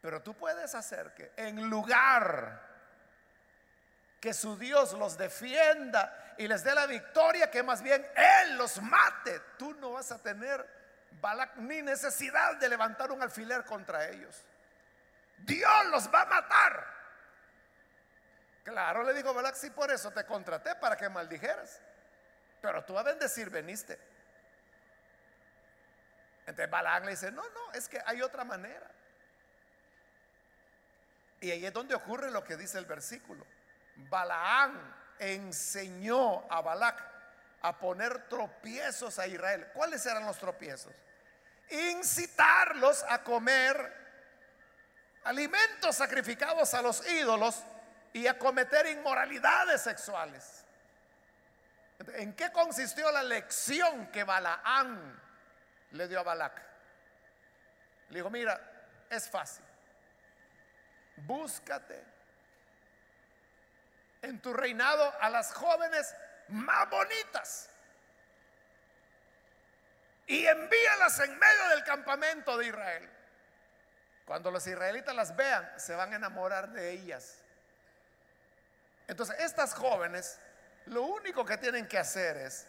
[0.00, 2.62] Pero tú puedes hacer que en lugar
[4.20, 8.80] que su Dios los defienda y les dé la victoria, que más bien Él los
[8.80, 10.64] mate, tú no vas a tener
[11.56, 14.44] ni necesidad de levantar un alfiler contra ellos.
[15.38, 16.95] Dios los va a matar.
[18.66, 21.80] Claro, le digo Balak, sí, por eso te contraté, para que maldijeras.
[22.60, 23.96] Pero tú a bendecir veniste.
[26.40, 28.90] Entonces Balak le dice, no, no, es que hay otra manera.
[31.40, 33.46] Y ahí es donde ocurre lo que dice el versículo.
[33.94, 37.00] Balaán enseñó a Balac
[37.62, 39.68] a poner tropiezos a Israel.
[39.74, 40.92] ¿Cuáles eran los tropiezos?
[41.70, 43.94] Incitarlos a comer
[45.22, 47.62] alimentos sacrificados a los ídolos
[48.16, 50.64] y a cometer inmoralidades sexuales.
[52.14, 55.20] ¿En qué consistió la lección que Balaán
[55.90, 56.62] le dio a Balac?
[58.08, 58.58] Le dijo, mira,
[59.10, 59.66] es fácil.
[61.16, 62.02] Búscate
[64.22, 66.16] en tu reinado a las jóvenes
[66.48, 67.68] más bonitas
[70.26, 73.10] y envíalas en medio del campamento de Israel.
[74.24, 77.42] Cuando los israelitas las vean, se van a enamorar de ellas.
[79.08, 80.38] Entonces, estas jóvenes,
[80.86, 82.66] lo único que tienen que hacer es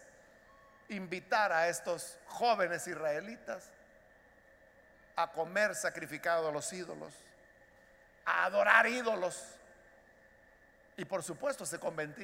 [0.88, 3.70] invitar a estos jóvenes israelitas
[5.16, 7.12] a comer sacrificado a los ídolos,
[8.24, 9.42] a adorar ídolos.
[10.96, 11.78] Y por supuesto se,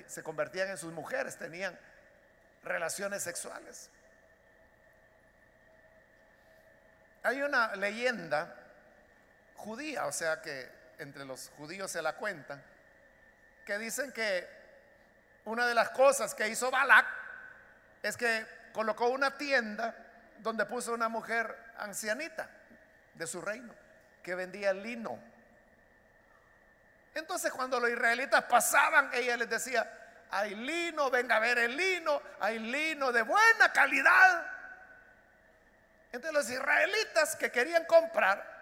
[0.07, 1.79] se convertían en sus mujeres, tenían
[2.62, 3.90] relaciones sexuales.
[7.22, 8.55] Hay una leyenda
[9.57, 12.62] judía, o sea que entre los judíos se la cuentan,
[13.64, 14.48] que dicen que
[15.44, 17.07] una de las cosas que hizo Balak
[18.03, 19.94] es que colocó una tienda
[20.38, 22.48] donde puso una mujer ancianita
[23.14, 23.74] de su reino
[24.22, 25.18] que vendía lino.
[27.14, 29.88] Entonces cuando los israelitas pasaban, ella les decía,
[30.31, 34.46] hay lino, venga a ver el lino, hay lino de buena calidad.
[36.11, 38.53] Entonces los israelitas que querían comprar,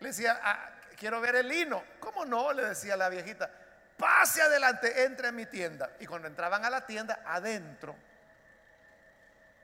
[0.00, 1.84] le decía, ah, quiero ver el lino.
[2.00, 2.52] ¿Cómo no?
[2.52, 3.50] Le decía la viejita,
[3.96, 5.90] pase adelante, entre en mi tienda.
[6.00, 7.94] Y cuando entraban a la tienda, adentro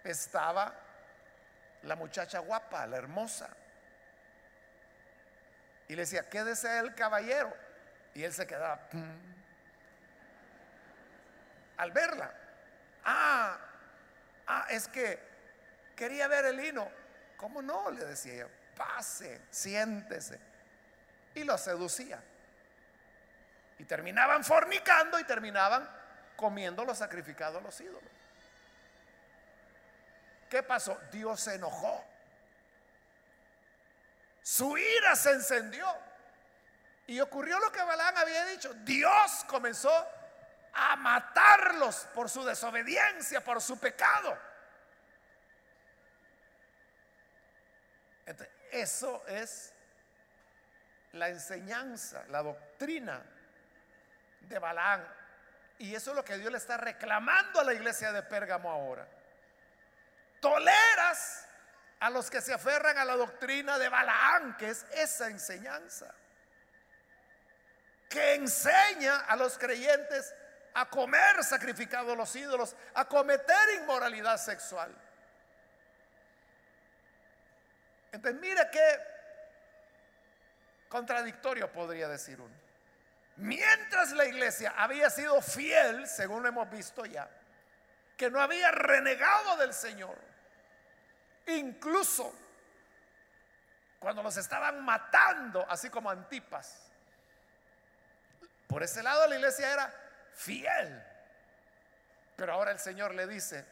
[0.05, 0.75] estaba
[1.83, 3.49] la muchacha guapa, la hermosa.
[5.89, 7.53] Y le decía, ¿qué desea el caballero?
[8.15, 8.81] Y él se quedaba
[11.77, 12.33] al verla.
[13.05, 13.59] Ah,
[14.47, 15.19] ah, es que
[15.97, 16.91] quería ver el lino.
[17.37, 17.91] ¿Cómo no?
[17.91, 18.49] Le decía yo.
[18.77, 20.39] Pase, siéntese.
[21.35, 22.23] Y lo seducía.
[23.81, 25.91] Y terminaban fornicando y terminaban
[26.37, 28.11] comiendo los sacrificados a los ídolos.
[30.51, 31.01] ¿Qué pasó?
[31.11, 32.05] Dios se enojó.
[34.43, 35.87] Su ira se encendió.
[37.07, 38.75] Y ocurrió lo que Balán había dicho.
[38.85, 39.91] Dios comenzó
[40.75, 44.37] a matarlos por su desobediencia, por su pecado.
[48.73, 49.73] eso es
[51.13, 53.21] la enseñanza, la doctrina
[54.41, 55.07] de Balaán.
[55.79, 59.07] Y eso es lo que Dios le está reclamando a la iglesia de Pérgamo ahora.
[60.41, 61.47] Toleras
[62.01, 66.15] a los que se aferran a la doctrina de Balaán, que es esa enseñanza
[68.11, 70.35] que enseña a los creyentes
[70.75, 74.93] a comer sacrificado a los ídolos, a cometer inmoralidad sexual.
[78.11, 79.01] Entonces, mire qué
[80.89, 82.60] contradictorio podría decir uno.
[83.41, 87.27] Mientras la iglesia había sido fiel, según lo hemos visto ya,
[88.15, 90.19] que no había renegado del Señor,
[91.47, 92.35] incluso
[93.99, 96.83] cuando los estaban matando, así como Antipas,
[98.67, 99.95] por ese lado la iglesia era
[100.35, 101.03] fiel.
[102.37, 103.65] Pero ahora el Señor le dice,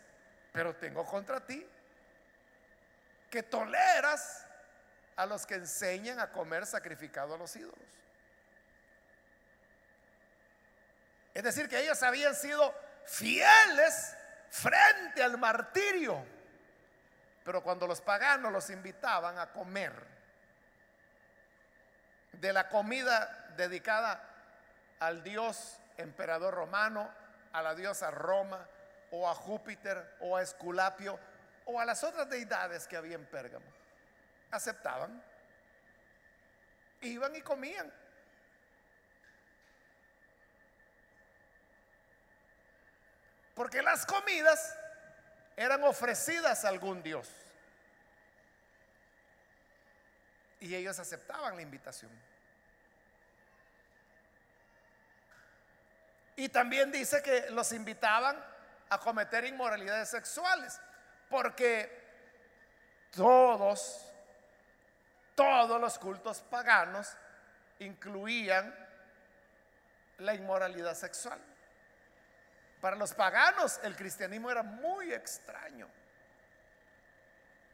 [0.51, 1.67] pero tengo contra ti
[3.31, 4.47] que toleras
[5.17, 7.79] a los que enseñan a comer sacrificado a los ídolos.
[11.39, 12.75] Es decir, que ellos habían sido
[13.05, 14.17] fieles
[14.51, 16.27] frente al martirio.
[17.45, 19.93] Pero cuando los paganos los invitaban a comer
[22.33, 24.21] de la comida dedicada
[24.99, 27.09] al dios emperador romano,
[27.53, 28.67] a la diosa Roma,
[29.13, 31.21] o a Júpiter, o a Esculapio,
[31.67, 33.73] o a las otras deidades que había en Pérgamo.
[34.51, 35.23] Aceptaban.
[37.03, 37.93] Iban y comían.
[43.59, 44.79] Porque las comidas
[45.57, 47.29] eran ofrecidas a algún dios.
[50.61, 52.13] Y ellos aceptaban la invitación.
[56.37, 58.41] Y también dice que los invitaban
[58.91, 60.81] a cometer inmoralidades sexuales,
[61.29, 61.91] porque
[63.11, 64.09] todos,
[65.35, 67.13] todos los cultos paganos
[67.81, 68.73] incluían
[70.19, 71.41] la inmoralidad sexual.
[72.81, 75.89] Para los paganos el cristianismo era muy extraño,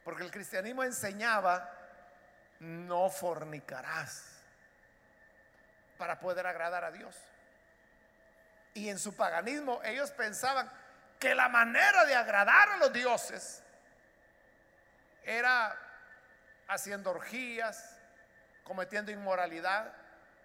[0.03, 1.71] porque el cristianismo enseñaba
[2.59, 4.35] no fornicarás
[5.97, 7.15] para poder agradar a Dios.
[8.73, 10.71] Y en su paganismo ellos pensaban
[11.19, 13.63] que la manera de agradar a los dioses
[15.23, 15.77] era
[16.67, 17.97] haciendo orgías,
[18.63, 19.93] cometiendo inmoralidad,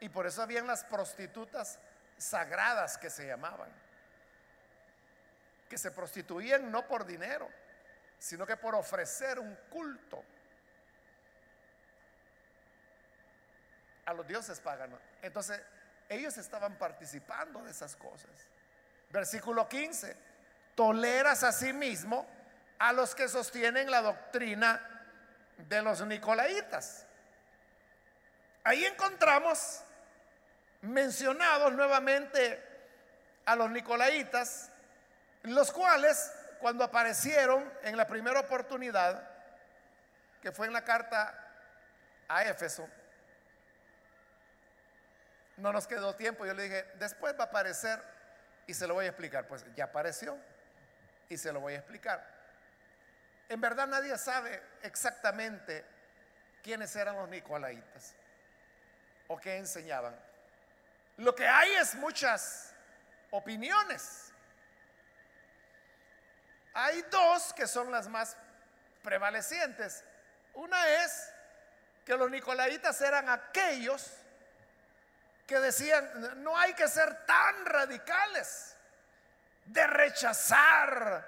[0.00, 1.78] y por eso habían las prostitutas
[2.16, 3.68] sagradas que se llamaban,
[5.70, 7.48] que se prostituían no por dinero,
[8.18, 10.22] sino que por ofrecer un culto
[14.04, 15.00] a los dioses paganos.
[15.22, 15.62] Entonces,
[16.08, 18.30] ellos estaban participando de esas cosas.
[19.10, 20.16] Versículo 15,
[20.74, 22.26] toleras a sí mismo
[22.80, 25.06] a los que sostienen la doctrina
[25.56, 27.06] de los nicolaitas.
[28.64, 29.84] Ahí encontramos
[30.82, 32.60] mencionados nuevamente
[33.44, 34.69] a los nicolaitas,
[35.42, 39.28] los cuales cuando aparecieron en la primera oportunidad,
[40.42, 41.34] que fue en la carta
[42.28, 42.88] a Éfeso,
[45.56, 46.46] no nos quedó tiempo.
[46.46, 48.02] Yo le dije, después va a aparecer
[48.66, 49.46] y se lo voy a explicar.
[49.46, 50.38] Pues ya apareció
[51.28, 52.24] y se lo voy a explicar.
[53.48, 55.84] En verdad nadie sabe exactamente
[56.62, 58.14] quiénes eran los nicolaitas
[59.28, 60.14] o qué enseñaban.
[61.16, 62.72] Lo que hay es muchas
[63.30, 64.29] opiniones.
[66.74, 68.36] Hay dos que son las más
[69.02, 70.04] prevalecientes.
[70.54, 71.32] Una es
[72.04, 74.12] que los nicolaitas eran aquellos
[75.46, 78.76] que decían, no hay que ser tan radicales
[79.64, 81.26] de rechazar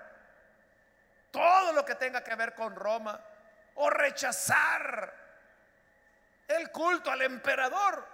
[1.31, 3.21] todo lo que tenga que ver con Roma
[3.75, 5.13] o rechazar
[6.47, 8.07] el culto al emperador.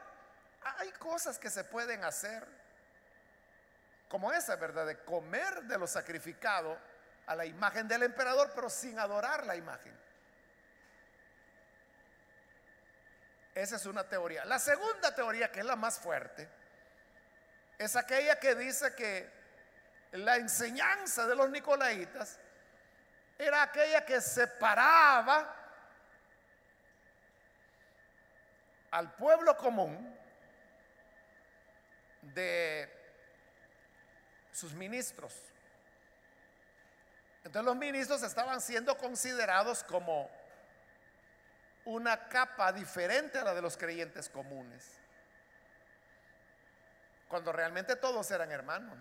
[0.78, 2.46] Hay cosas que se pueden hacer,
[4.08, 4.86] como esa, ¿verdad?
[4.86, 6.78] De comer de lo sacrificado
[7.28, 9.96] a la imagen del emperador, pero sin adorar la imagen.
[13.54, 14.44] Esa es una teoría.
[14.46, 16.48] La segunda teoría, que es la más fuerte,
[17.76, 19.30] es aquella que dice que
[20.12, 22.38] la enseñanza de los nicolaitas
[23.38, 25.54] era aquella que separaba
[28.90, 30.16] al pueblo común
[32.22, 32.88] de
[34.50, 35.47] sus ministros.
[37.48, 40.30] Entonces los ministros estaban siendo considerados como
[41.86, 44.86] una capa diferente a la de los creyentes comunes.
[47.26, 48.98] Cuando realmente todos eran hermanos.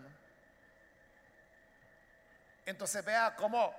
[2.66, 3.76] Entonces vea cómo,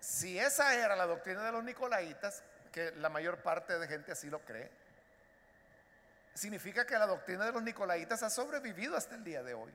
[0.00, 2.42] si esa era la doctrina de los nicolaitas,
[2.72, 4.70] que la mayor parte de gente así lo cree,
[6.32, 9.74] significa que la doctrina de los nicolaitas ha sobrevivido hasta el día de hoy.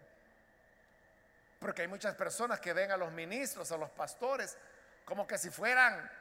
[1.64, 4.58] Porque hay muchas personas que ven a los ministros, a los pastores,
[5.06, 6.12] como que si fueran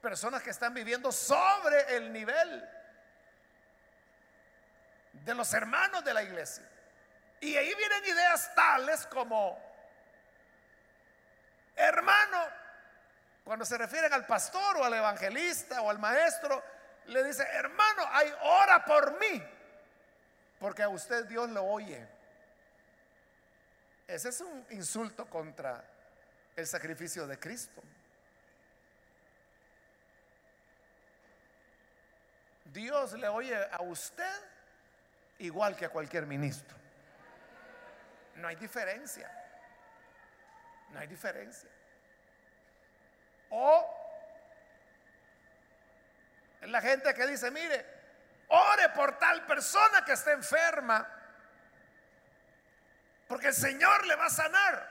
[0.00, 2.68] personas que están viviendo sobre el nivel
[5.12, 6.68] de los hermanos de la iglesia.
[7.38, 9.62] Y ahí vienen ideas tales como,
[11.76, 12.44] hermano,
[13.44, 16.64] cuando se refieren al pastor o al evangelista o al maestro,
[17.06, 19.40] le dice, hermano, hay ora por mí,
[20.58, 22.11] porque a usted Dios lo oye.
[24.12, 25.82] Ese es un insulto contra
[26.54, 27.82] el sacrificio de Cristo.
[32.66, 34.34] Dios le oye a usted
[35.38, 36.76] igual que a cualquier ministro.
[38.34, 39.30] No hay diferencia.
[40.90, 41.70] No hay diferencia.
[43.48, 43.96] O
[46.60, 47.86] la gente que dice, mire,
[48.48, 51.21] ore por tal persona que está enferma,
[53.32, 54.90] porque el Señor le va a sanar.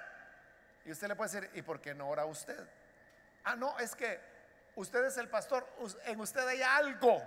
[0.83, 2.67] Y usted le puede decir, ¿y por qué no ora usted?
[3.43, 4.19] Ah, no, es que
[4.73, 5.63] usted es el pastor,
[6.05, 7.21] en usted hay algo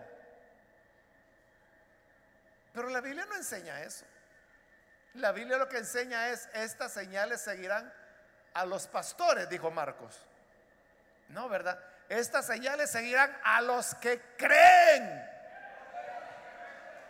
[2.72, 4.04] pero la Biblia no enseña eso.
[5.14, 7.94] La Biblia lo que enseña es, estas señales seguirán
[8.52, 10.20] a los pastores, dijo Marcos.
[11.28, 11.78] No, ¿verdad?
[12.08, 15.30] Estas señales seguirán a los que creen.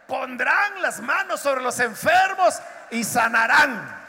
[0.07, 2.61] Pondrán las manos sobre los enfermos
[2.91, 4.03] y sanarán.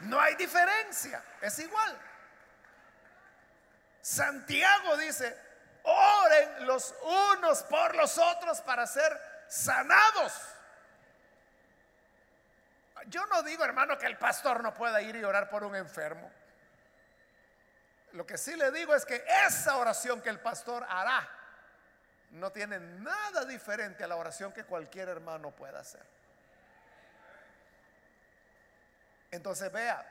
[0.00, 1.98] No hay diferencia, es igual.
[4.00, 5.38] Santiago dice,
[5.82, 10.32] oren los unos por los otros para ser sanados.
[13.06, 16.30] Yo no digo, hermano, que el pastor no pueda ir y orar por un enfermo.
[18.12, 21.28] Lo que sí le digo es que esa oración que el pastor hará
[22.30, 26.04] no tiene nada diferente a la oración que cualquier hermano pueda hacer.
[29.30, 30.04] Entonces vea,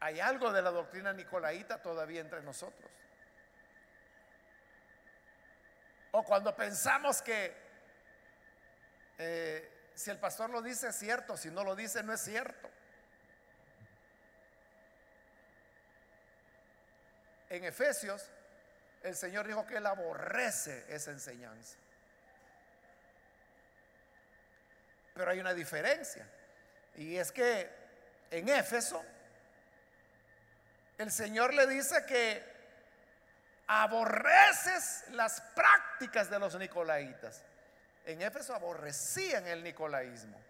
[0.00, 2.90] hay algo de la doctrina nicolaíta todavía entre nosotros.
[6.12, 7.54] O cuando pensamos que
[9.18, 12.68] eh, si el pastor lo dice es cierto, si no lo dice no es cierto.
[17.50, 18.30] En Efesios,
[19.02, 21.76] el Señor dijo que Él aborrece esa enseñanza.
[25.14, 26.26] Pero hay una diferencia.
[26.96, 27.70] Y es que
[28.30, 29.04] en Éfeso,
[30.98, 32.42] el Señor le dice que
[33.66, 37.42] aborreces las prácticas de los nicolaitas.
[38.04, 40.40] En Éfeso aborrecían el nicolaísmo.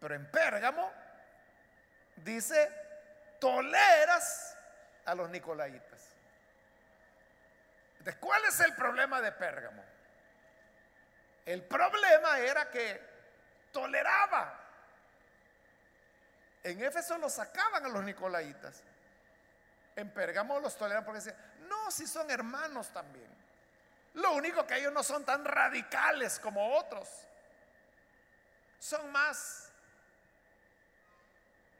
[0.00, 0.90] Pero en Pérgamo
[2.16, 2.70] dice,
[3.40, 4.56] toleras
[5.04, 6.07] a los nicolaitas.
[8.16, 9.84] ¿Cuál es el problema de Pérgamo?
[11.44, 13.00] El problema era que
[13.72, 14.54] toleraba.
[16.62, 18.82] En Éfeso lo sacaban a los nicolaitas.
[19.96, 21.36] En Pérgamo los toleran porque decían,
[21.68, 23.28] no, si son hermanos también.
[24.14, 27.08] Lo único que ellos no son tan radicales como otros.
[28.78, 29.70] Son más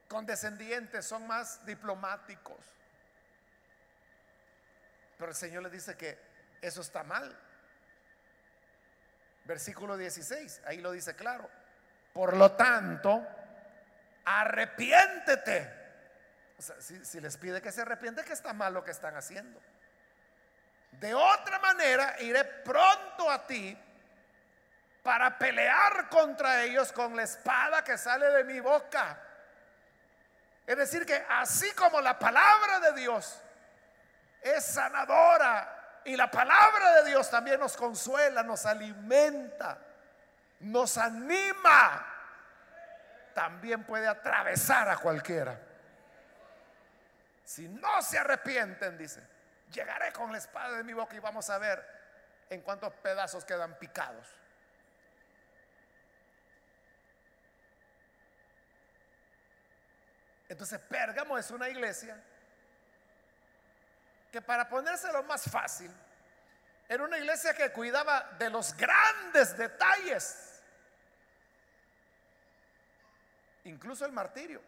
[0.09, 2.59] condescendientes, son más diplomáticos.
[5.19, 6.17] Pero el Señor le dice que
[6.63, 7.37] eso está mal.
[9.45, 11.51] Versículo 16, ahí lo dice claro.
[12.13, 13.27] Por lo tanto,
[14.25, 15.77] arrepiéntete.
[16.59, 19.17] O sea, si, si les pide que se arrepiente, que está mal lo que están
[19.17, 19.61] haciendo.
[20.93, 23.77] De otra manera, iré pronto a ti
[25.03, 29.19] para pelear contra ellos con la espada que sale de mi boca.
[30.67, 33.41] Es decir, que así como la palabra de Dios
[34.41, 39.79] es sanadora y la palabra de Dios también nos consuela, nos alimenta,
[40.61, 42.07] nos anima,
[43.35, 45.59] también puede atravesar a cualquiera.
[47.45, 49.39] Si no se arrepienten, dice
[49.73, 51.85] llegaré con la espada de mi boca y vamos a ver
[52.51, 54.27] en cuántos pedazos quedan picados.
[60.49, 62.23] Entonces Pérgamo es una iglesia
[64.31, 65.91] que para ponérselo más fácil,
[66.89, 70.63] era una iglesia que cuidaba de los grandes detalles,
[73.65, 74.63] incluso el martirio,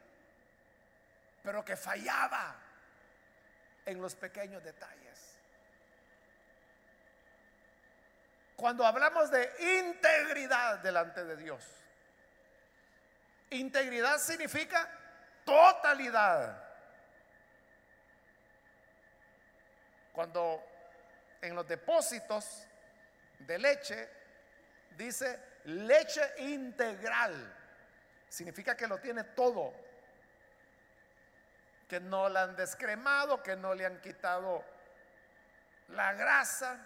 [1.43, 2.57] pero que fallaba
[3.87, 5.19] en los pequeños detalles.
[8.57, 11.65] Cuando hablamos de integridad delante de Dios,
[13.49, 14.87] integridad significa
[15.47, 16.70] totalidad.
[20.13, 20.63] Cuando
[21.41, 22.67] en los depósitos
[23.39, 24.09] de leche
[24.97, 27.57] dice leche integral,
[28.29, 29.73] significa que lo tiene todo
[31.91, 34.65] que no la han descremado, que no le han quitado
[35.89, 36.79] la grasa.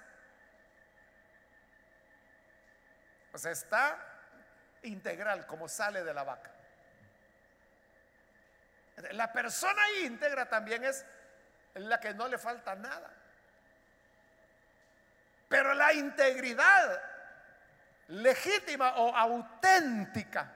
[3.35, 3.99] O sea, está
[4.83, 6.51] integral como sale de la vaca.
[9.11, 11.05] La persona íntegra también es
[11.75, 13.11] la que no le falta nada.
[15.49, 17.03] Pero la integridad
[18.09, 20.53] legítima o auténtica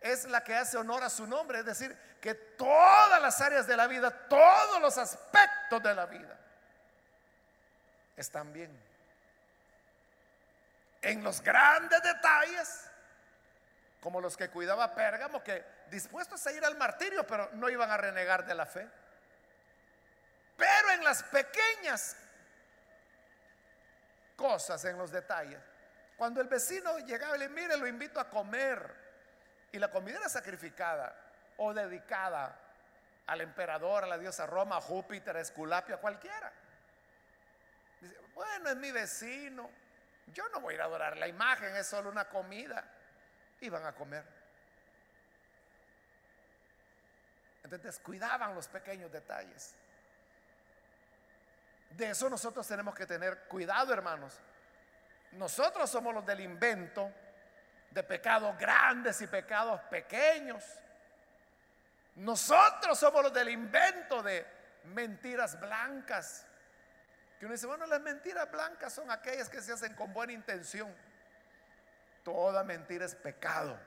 [0.00, 3.76] es la que hace honor a su nombre, es decir, que todas las áreas de
[3.76, 6.36] la vida, todos los aspectos de la vida
[8.16, 8.70] están bien.
[11.02, 12.90] En los grandes detalles,
[14.00, 17.96] como los que cuidaba Pérgamo, que dispuestos a ir al martirio, pero no iban a
[17.96, 18.88] renegar de la fe.
[20.56, 22.16] Pero en las pequeñas
[24.36, 25.60] cosas, en los detalles,
[26.16, 28.94] cuando el vecino llegaba y le mire, lo invito a comer
[29.72, 31.14] y la comida era sacrificada
[31.58, 32.58] o dedicada
[33.26, 36.52] al emperador, a la diosa Roma, a Júpiter, a Esculapio, a cualquiera.
[38.00, 39.70] Dice, bueno, es mi vecino,
[40.32, 42.84] Yo no voy a ir a adorar la imagen, es solo una comida.
[43.60, 44.24] Iban a comer.
[47.62, 49.74] Entonces cuidaban los pequeños detalles.
[51.90, 54.38] De eso nosotros tenemos que tener cuidado, hermanos.
[55.32, 57.10] Nosotros somos los del invento
[57.90, 60.64] de pecados grandes y pecados pequeños.
[62.16, 64.46] Nosotros somos los del invento de
[64.84, 66.46] mentiras blancas.
[67.38, 70.94] Que uno dice, bueno, las mentiras blancas son aquellas que se hacen con buena intención.
[72.24, 73.78] Toda mentira es pecado.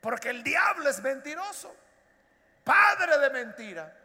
[0.00, 1.74] Porque el diablo es mentiroso,
[2.64, 3.99] padre de mentira.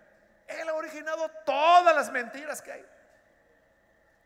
[0.47, 2.85] Él ha originado todas las mentiras que hay.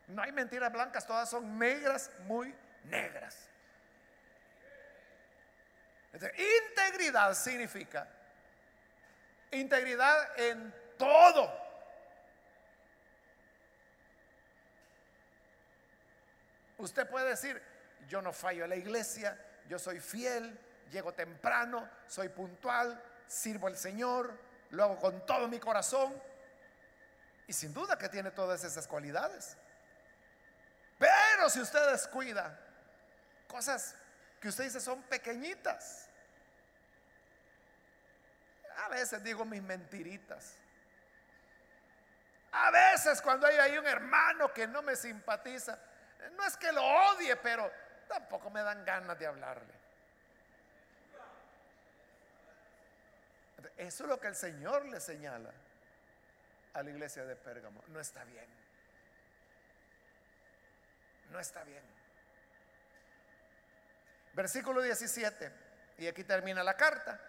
[0.08, 2.54] No hay mentiras blancas, todas son negras, muy
[2.86, 3.38] negras.
[6.14, 8.08] integridad significa
[9.52, 11.70] integridad en todo.
[16.78, 17.62] Usted puede decir,
[18.08, 20.58] yo no fallo a la iglesia, yo soy fiel,
[20.92, 24.34] llego temprano, soy puntual, sirvo al Señor,
[24.72, 26.14] lo hago con todo mi corazón.
[27.48, 29.58] Y sin duda que tiene todas esas cualidades.
[30.98, 32.60] Pero si usted descuida
[33.48, 33.96] cosas
[34.40, 36.08] que usted dice son pequeñitas,
[38.78, 40.54] a veces digo mis mentiritas.
[42.52, 45.80] A veces cuando hay ahí un hermano que no me simpatiza,
[46.36, 47.72] no es que lo odie, pero
[48.08, 49.79] tampoco me dan ganas de hablarle.
[53.78, 55.52] Eso es lo que el Señor le señala
[56.74, 57.84] a la iglesia de Pérgamo.
[57.88, 58.48] No está bien.
[61.32, 61.84] No está bien.
[64.34, 65.52] Versículo 17.
[65.98, 67.20] Y aquí termina la carta.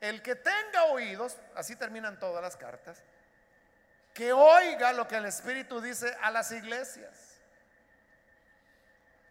[0.00, 3.02] El que tenga oídos, así terminan todas las cartas,
[4.14, 7.40] que oiga lo que el Espíritu dice a las iglesias.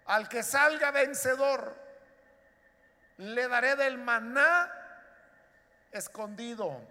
[0.06, 1.76] Al que salga vencedor,
[3.18, 4.77] le daré del maná
[5.98, 6.82] escondido.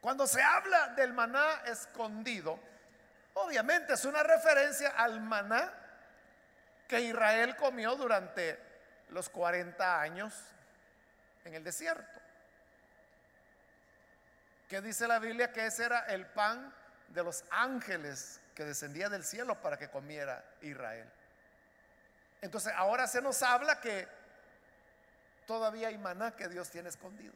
[0.00, 2.58] Cuando se habla del maná escondido,
[3.34, 5.72] obviamente es una referencia al maná
[6.88, 8.58] que Israel comió durante
[9.10, 10.34] los 40 años
[11.44, 12.20] en el desierto.
[14.68, 16.74] Que dice la Biblia que ese era el pan
[17.08, 21.08] de los ángeles que descendía del cielo para que comiera Israel.
[22.40, 24.08] Entonces ahora se nos habla que
[25.46, 27.34] todavía hay maná que Dios tiene escondido.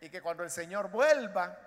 [0.00, 1.58] Y que cuando el Señor vuelva,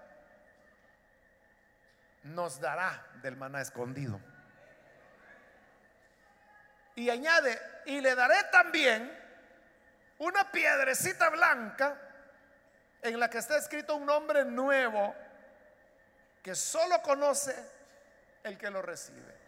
[2.23, 4.19] nos dará del maná escondido.
[6.95, 9.17] Y añade, y le daré también
[10.19, 11.97] una piedrecita blanca
[13.01, 15.15] en la que está escrito un nombre nuevo
[16.43, 17.55] que solo conoce
[18.43, 19.39] el que lo recibe.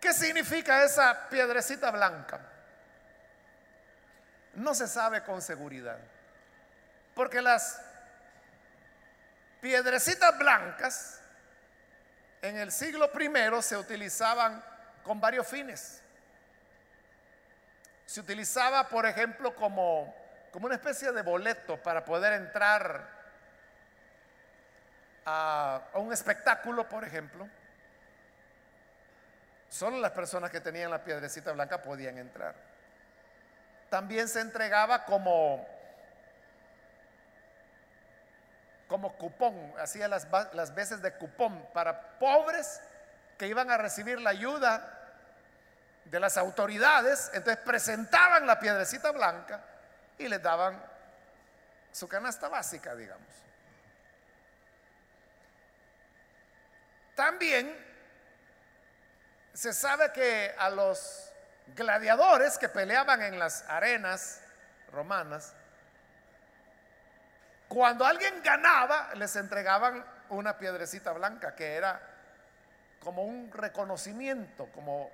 [0.00, 2.40] ¿Qué significa esa piedrecita blanca?
[4.54, 5.98] No se sabe con seguridad.
[7.14, 7.80] Porque las
[9.60, 11.20] piedrecitas blancas
[12.42, 14.64] en el siglo primero se utilizaban
[15.04, 16.02] con varios fines.
[18.06, 20.14] Se utilizaba, por ejemplo, como,
[20.50, 23.08] como una especie de boleto para poder entrar
[25.24, 27.48] a, a un espectáculo, por ejemplo.
[29.68, 32.69] Solo las personas que tenían la piedrecita blanca podían entrar.
[33.90, 35.66] También se entregaba como
[38.88, 42.80] como cupón, hacía las, las veces de cupón para pobres
[43.38, 45.00] que iban a recibir la ayuda
[46.06, 49.62] de las autoridades, entonces presentaban la piedrecita blanca
[50.18, 50.82] y les daban
[51.92, 53.28] su canasta básica, digamos.
[57.14, 57.72] También
[59.54, 61.29] se sabe que a los
[61.74, 64.40] gladiadores que peleaban en las arenas
[64.92, 65.54] romanas,
[67.68, 72.00] cuando alguien ganaba, les entregaban una piedrecita blanca que era
[73.00, 75.10] como un reconocimiento, como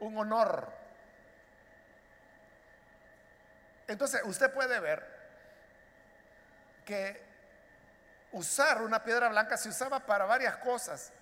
[0.00, 0.72] un honor.
[3.86, 5.04] Entonces, usted puede ver
[6.84, 7.20] que
[8.32, 11.12] usar una piedra blanca se usaba para varias cosas.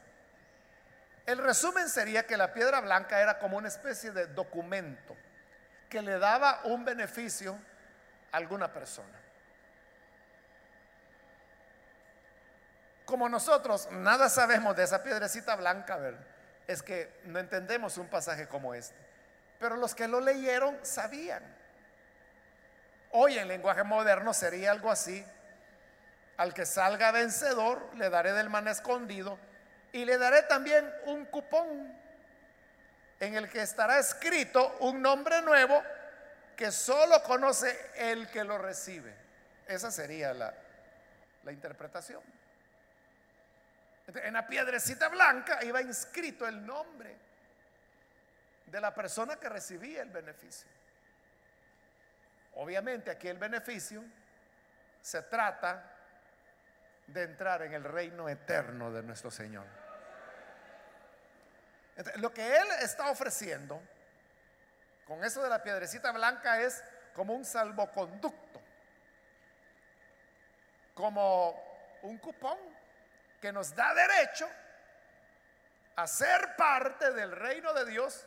[1.26, 5.16] El resumen sería que la piedra blanca era como una especie de documento
[5.88, 7.58] que le daba un beneficio
[8.32, 9.20] a alguna persona.
[13.04, 15.98] Como nosotros nada sabemos de esa piedrecita blanca,
[16.66, 18.96] es que no entendemos un pasaje como este.
[19.60, 21.42] Pero los que lo leyeron sabían.
[23.10, 25.24] Hoy en lenguaje moderno sería algo así.
[26.36, 29.38] Al que salga vencedor le daré del man escondido
[29.92, 31.94] Y le daré también un cupón
[33.20, 35.82] en el que estará escrito un nombre nuevo
[36.56, 39.14] que solo conoce el que lo recibe.
[39.66, 40.52] Esa sería la,
[41.44, 42.22] la interpretación.
[44.06, 47.16] En la piedrecita blanca iba inscrito el nombre
[48.66, 50.68] de la persona que recibía el beneficio.
[52.54, 54.02] Obviamente aquí el beneficio
[55.00, 55.91] se trata
[57.06, 59.66] de entrar en el reino eterno de nuestro Señor.
[62.16, 63.80] lo que Él está ofreciendo
[65.06, 66.82] con eso de la piedrecita blanca es
[67.14, 68.62] como un salvoconducto,
[70.94, 71.62] como
[72.02, 72.58] un cupón
[73.40, 74.48] que nos da derecho
[75.96, 78.24] a ser parte del reino de Dios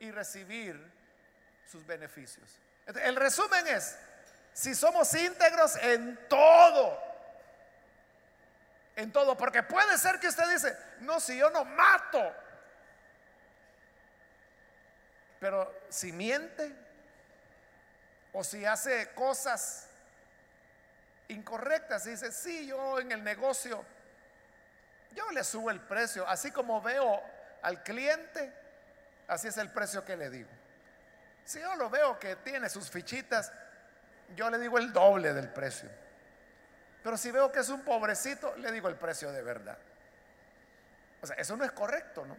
[0.00, 0.78] y recibir
[1.70, 2.58] sus beneficios.
[2.86, 3.96] El resumen es,
[4.52, 7.07] si somos íntegros en todo,
[8.98, 12.34] en todo, porque puede ser que usted dice, no, si yo no mato,
[15.38, 16.74] pero si miente
[18.32, 19.86] o si hace cosas
[21.28, 23.84] incorrectas, dice, sí, yo en el negocio,
[25.12, 27.22] yo le subo el precio, así como veo
[27.62, 28.52] al cliente,
[29.28, 30.50] así es el precio que le digo.
[31.44, 33.52] Si yo lo veo que tiene sus fichitas,
[34.34, 35.88] yo le digo el doble del precio.
[37.08, 39.78] Pero si veo que es un pobrecito, le digo el precio de verdad.
[41.22, 42.36] O sea, eso no es correcto, ¿no?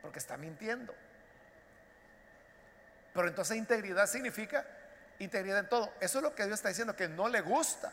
[0.00, 0.94] Porque está mintiendo.
[3.12, 4.64] Pero entonces integridad significa
[5.18, 5.92] integridad en todo.
[6.00, 7.92] Eso es lo que Dios está diciendo, que no le gusta.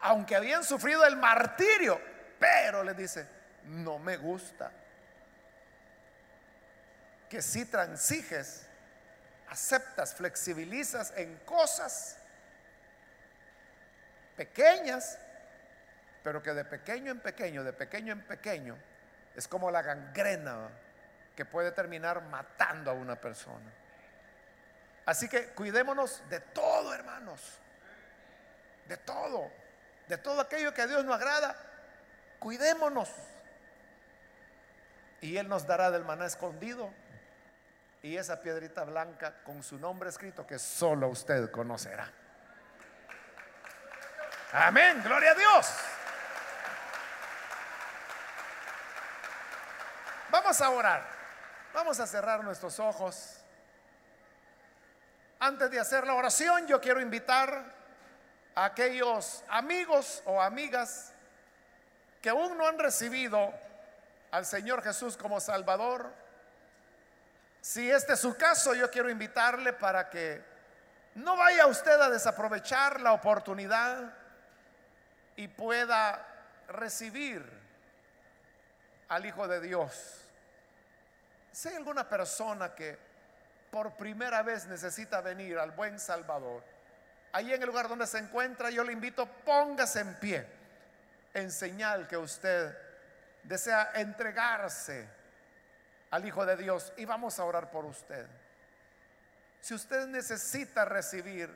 [0.00, 1.98] Aunque habían sufrido el martirio,
[2.38, 3.26] pero le dice,
[3.64, 4.70] no me gusta
[7.30, 8.66] que si transiges,
[9.48, 12.17] aceptas, flexibilizas en cosas
[14.38, 15.18] pequeñas,
[16.22, 18.78] pero que de pequeño en pequeño, de pequeño en pequeño,
[19.34, 20.68] es como la gangrena
[21.34, 23.70] que puede terminar matando a una persona.
[25.04, 27.58] Así que cuidémonos de todo, hermanos,
[28.86, 29.50] de todo,
[30.06, 31.56] de todo aquello que a Dios no agrada,
[32.38, 33.10] cuidémonos.
[35.20, 36.92] Y Él nos dará del maná escondido
[38.02, 42.12] y esa piedrita blanca con su nombre escrito que solo usted conocerá.
[44.52, 45.74] Amén, gloria a Dios.
[50.30, 51.06] Vamos a orar.
[51.74, 53.38] Vamos a cerrar nuestros ojos.
[55.40, 57.64] Antes de hacer la oración, yo quiero invitar
[58.54, 61.12] a aquellos amigos o amigas
[62.20, 63.52] que aún no han recibido
[64.30, 66.12] al Señor Jesús como Salvador
[67.60, 70.42] si este es su caso, yo quiero invitarle para que
[71.16, 74.14] no vaya usted a desaprovechar la oportunidad
[75.38, 76.26] y pueda
[76.66, 77.48] recibir
[79.08, 80.16] al Hijo de Dios.
[81.52, 82.98] Si hay alguna persona que
[83.70, 86.64] por primera vez necesita venir al buen Salvador,
[87.30, 90.44] ahí en el lugar donde se encuentra, yo le invito, póngase en pie
[91.32, 92.76] en señal que usted
[93.44, 95.08] desea entregarse
[96.10, 98.26] al Hijo de Dios y vamos a orar por usted.
[99.60, 101.48] Si usted necesita recibir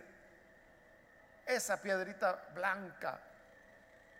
[1.44, 3.18] esa piedrita blanca,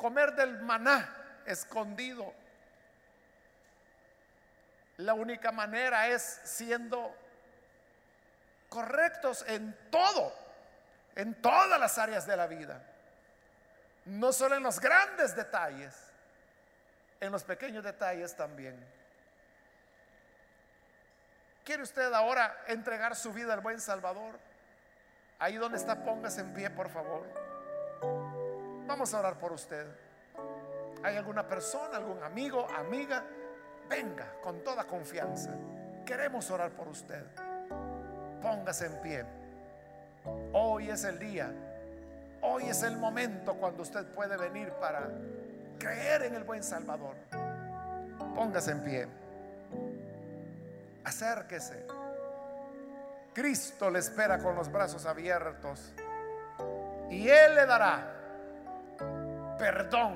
[0.03, 1.09] comer del maná
[1.47, 2.35] escondido,
[4.97, 7.15] la única manera es siendo
[8.69, 10.35] correctos en todo,
[11.15, 12.83] en todas las áreas de la vida.
[14.05, 15.95] No solo en los grandes detalles,
[17.21, 18.77] en los pequeños detalles también.
[21.65, 24.37] ¿Quiere usted ahora entregar su vida al buen Salvador?
[25.39, 27.52] Ahí donde está, póngase en pie, por favor.
[28.93, 29.87] Vamos a orar por usted.
[31.03, 33.25] ¿Hay alguna persona, algún amigo, amiga?
[33.89, 35.51] Venga con toda confianza.
[36.05, 37.25] Queremos orar por usted.
[38.43, 39.25] Póngase en pie.
[40.53, 41.51] Hoy es el día.
[42.43, 45.09] Hoy es el momento cuando usted puede venir para
[45.79, 47.17] creer en el buen Salvador.
[48.35, 49.09] Póngase en pie.
[51.03, 51.87] Acérquese.
[53.33, 55.95] Cristo le espera con los brazos abiertos
[57.09, 58.19] y Él le dará
[59.59, 60.15] perdón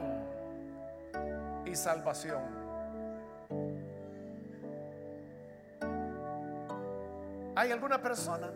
[1.65, 2.43] y salvación.
[7.55, 8.51] ¿Hay alguna persona?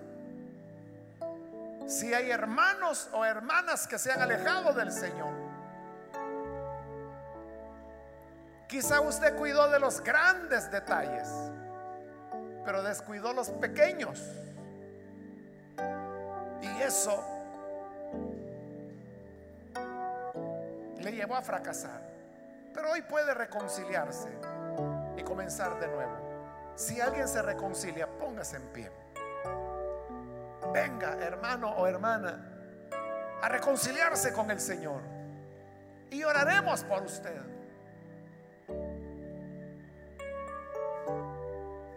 [1.87, 5.33] Si hay hermanos o hermanas que se han alejado del Señor,
[8.69, 11.29] quizá usted cuidó de los grandes detalles
[12.65, 14.21] pero descuidó los pequeños.
[16.63, 17.25] Y eso
[21.01, 22.01] le llevó a fracasar.
[22.73, 24.29] Pero hoy puede reconciliarse
[25.17, 26.31] y comenzar de nuevo.
[26.77, 28.91] Si alguien se reconcilia, póngase en pie.
[30.73, 32.39] Venga, hermano o hermana,
[33.43, 35.03] a reconciliarse con el Señor.
[36.11, 37.41] Y oraremos por usted.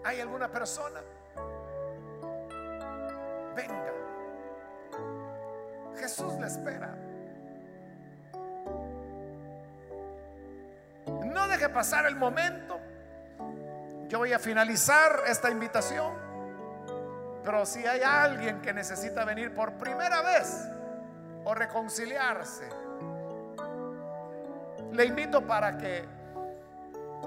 [0.04, 1.02] ¿Hay alguna persona?
[3.56, 3.94] Venga.
[5.96, 7.13] Jesús le espera.
[11.70, 12.80] Pasar el momento.
[14.08, 16.14] Yo voy a finalizar esta invitación.
[17.44, 20.70] Pero si hay alguien que necesita venir por primera vez
[21.44, 22.70] o reconciliarse,
[24.92, 26.06] le invito para que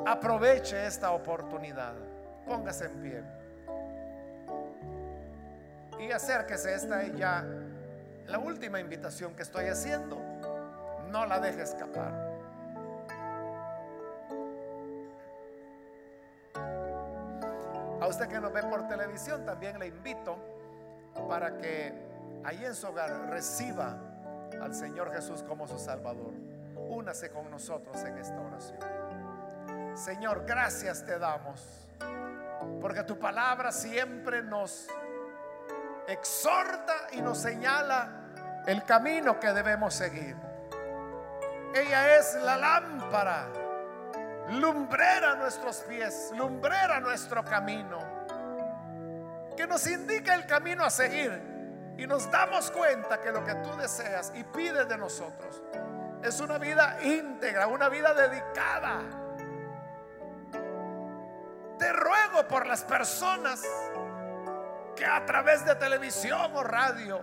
[0.06, 1.94] aproveche esta oportunidad.
[2.46, 3.22] Póngase en pie.
[5.98, 7.44] Y acérquese, esta es ya
[8.26, 10.16] la última invitación que estoy haciendo.
[11.10, 12.25] No la deje escapar.
[18.06, 20.38] A usted que nos ve por televisión, también le invito
[21.28, 21.92] para que
[22.44, 23.98] ahí en su hogar reciba
[24.62, 26.32] al Señor Jesús como su Salvador.
[26.76, 28.78] Únase con nosotros en esta oración.
[29.96, 31.88] Señor, gracias te damos
[32.80, 34.86] porque tu palabra siempre nos
[36.06, 40.36] exhorta y nos señala el camino que debemos seguir.
[41.74, 43.48] Ella es la lámpara,
[44.50, 47.98] lumbrera nuestros pies, lumbrera nuestro camino,
[49.56, 51.54] que nos indica el camino a seguir.
[51.98, 55.62] Y nos damos cuenta que lo que tú deseas y pides de nosotros
[56.22, 59.00] es una vida íntegra, una vida dedicada
[61.78, 63.62] te ruego por las personas
[64.94, 67.22] que a través de televisión o radio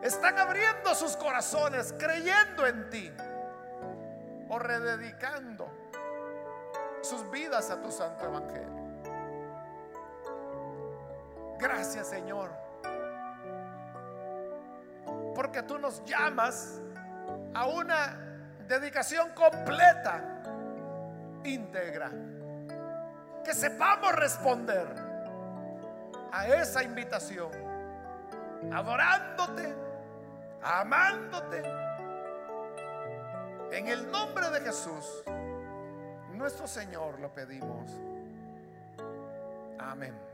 [0.00, 3.12] están abriendo sus corazones, creyendo en ti
[4.48, 5.68] o rededicando
[7.04, 8.84] sus vidas a tu santo evangelio.
[11.58, 12.50] Gracias Señor,
[15.34, 16.80] porque tú nos llamas
[17.54, 18.18] a una
[18.66, 20.42] dedicación completa,
[21.44, 22.10] íntegra
[23.44, 24.86] que sepamos responder
[26.32, 27.50] a esa invitación,
[28.72, 29.74] adorándote,
[30.62, 31.62] amándote.
[33.70, 35.24] En el nombre de Jesús,
[36.34, 37.90] nuestro Señor, lo pedimos.
[39.78, 40.33] Amén.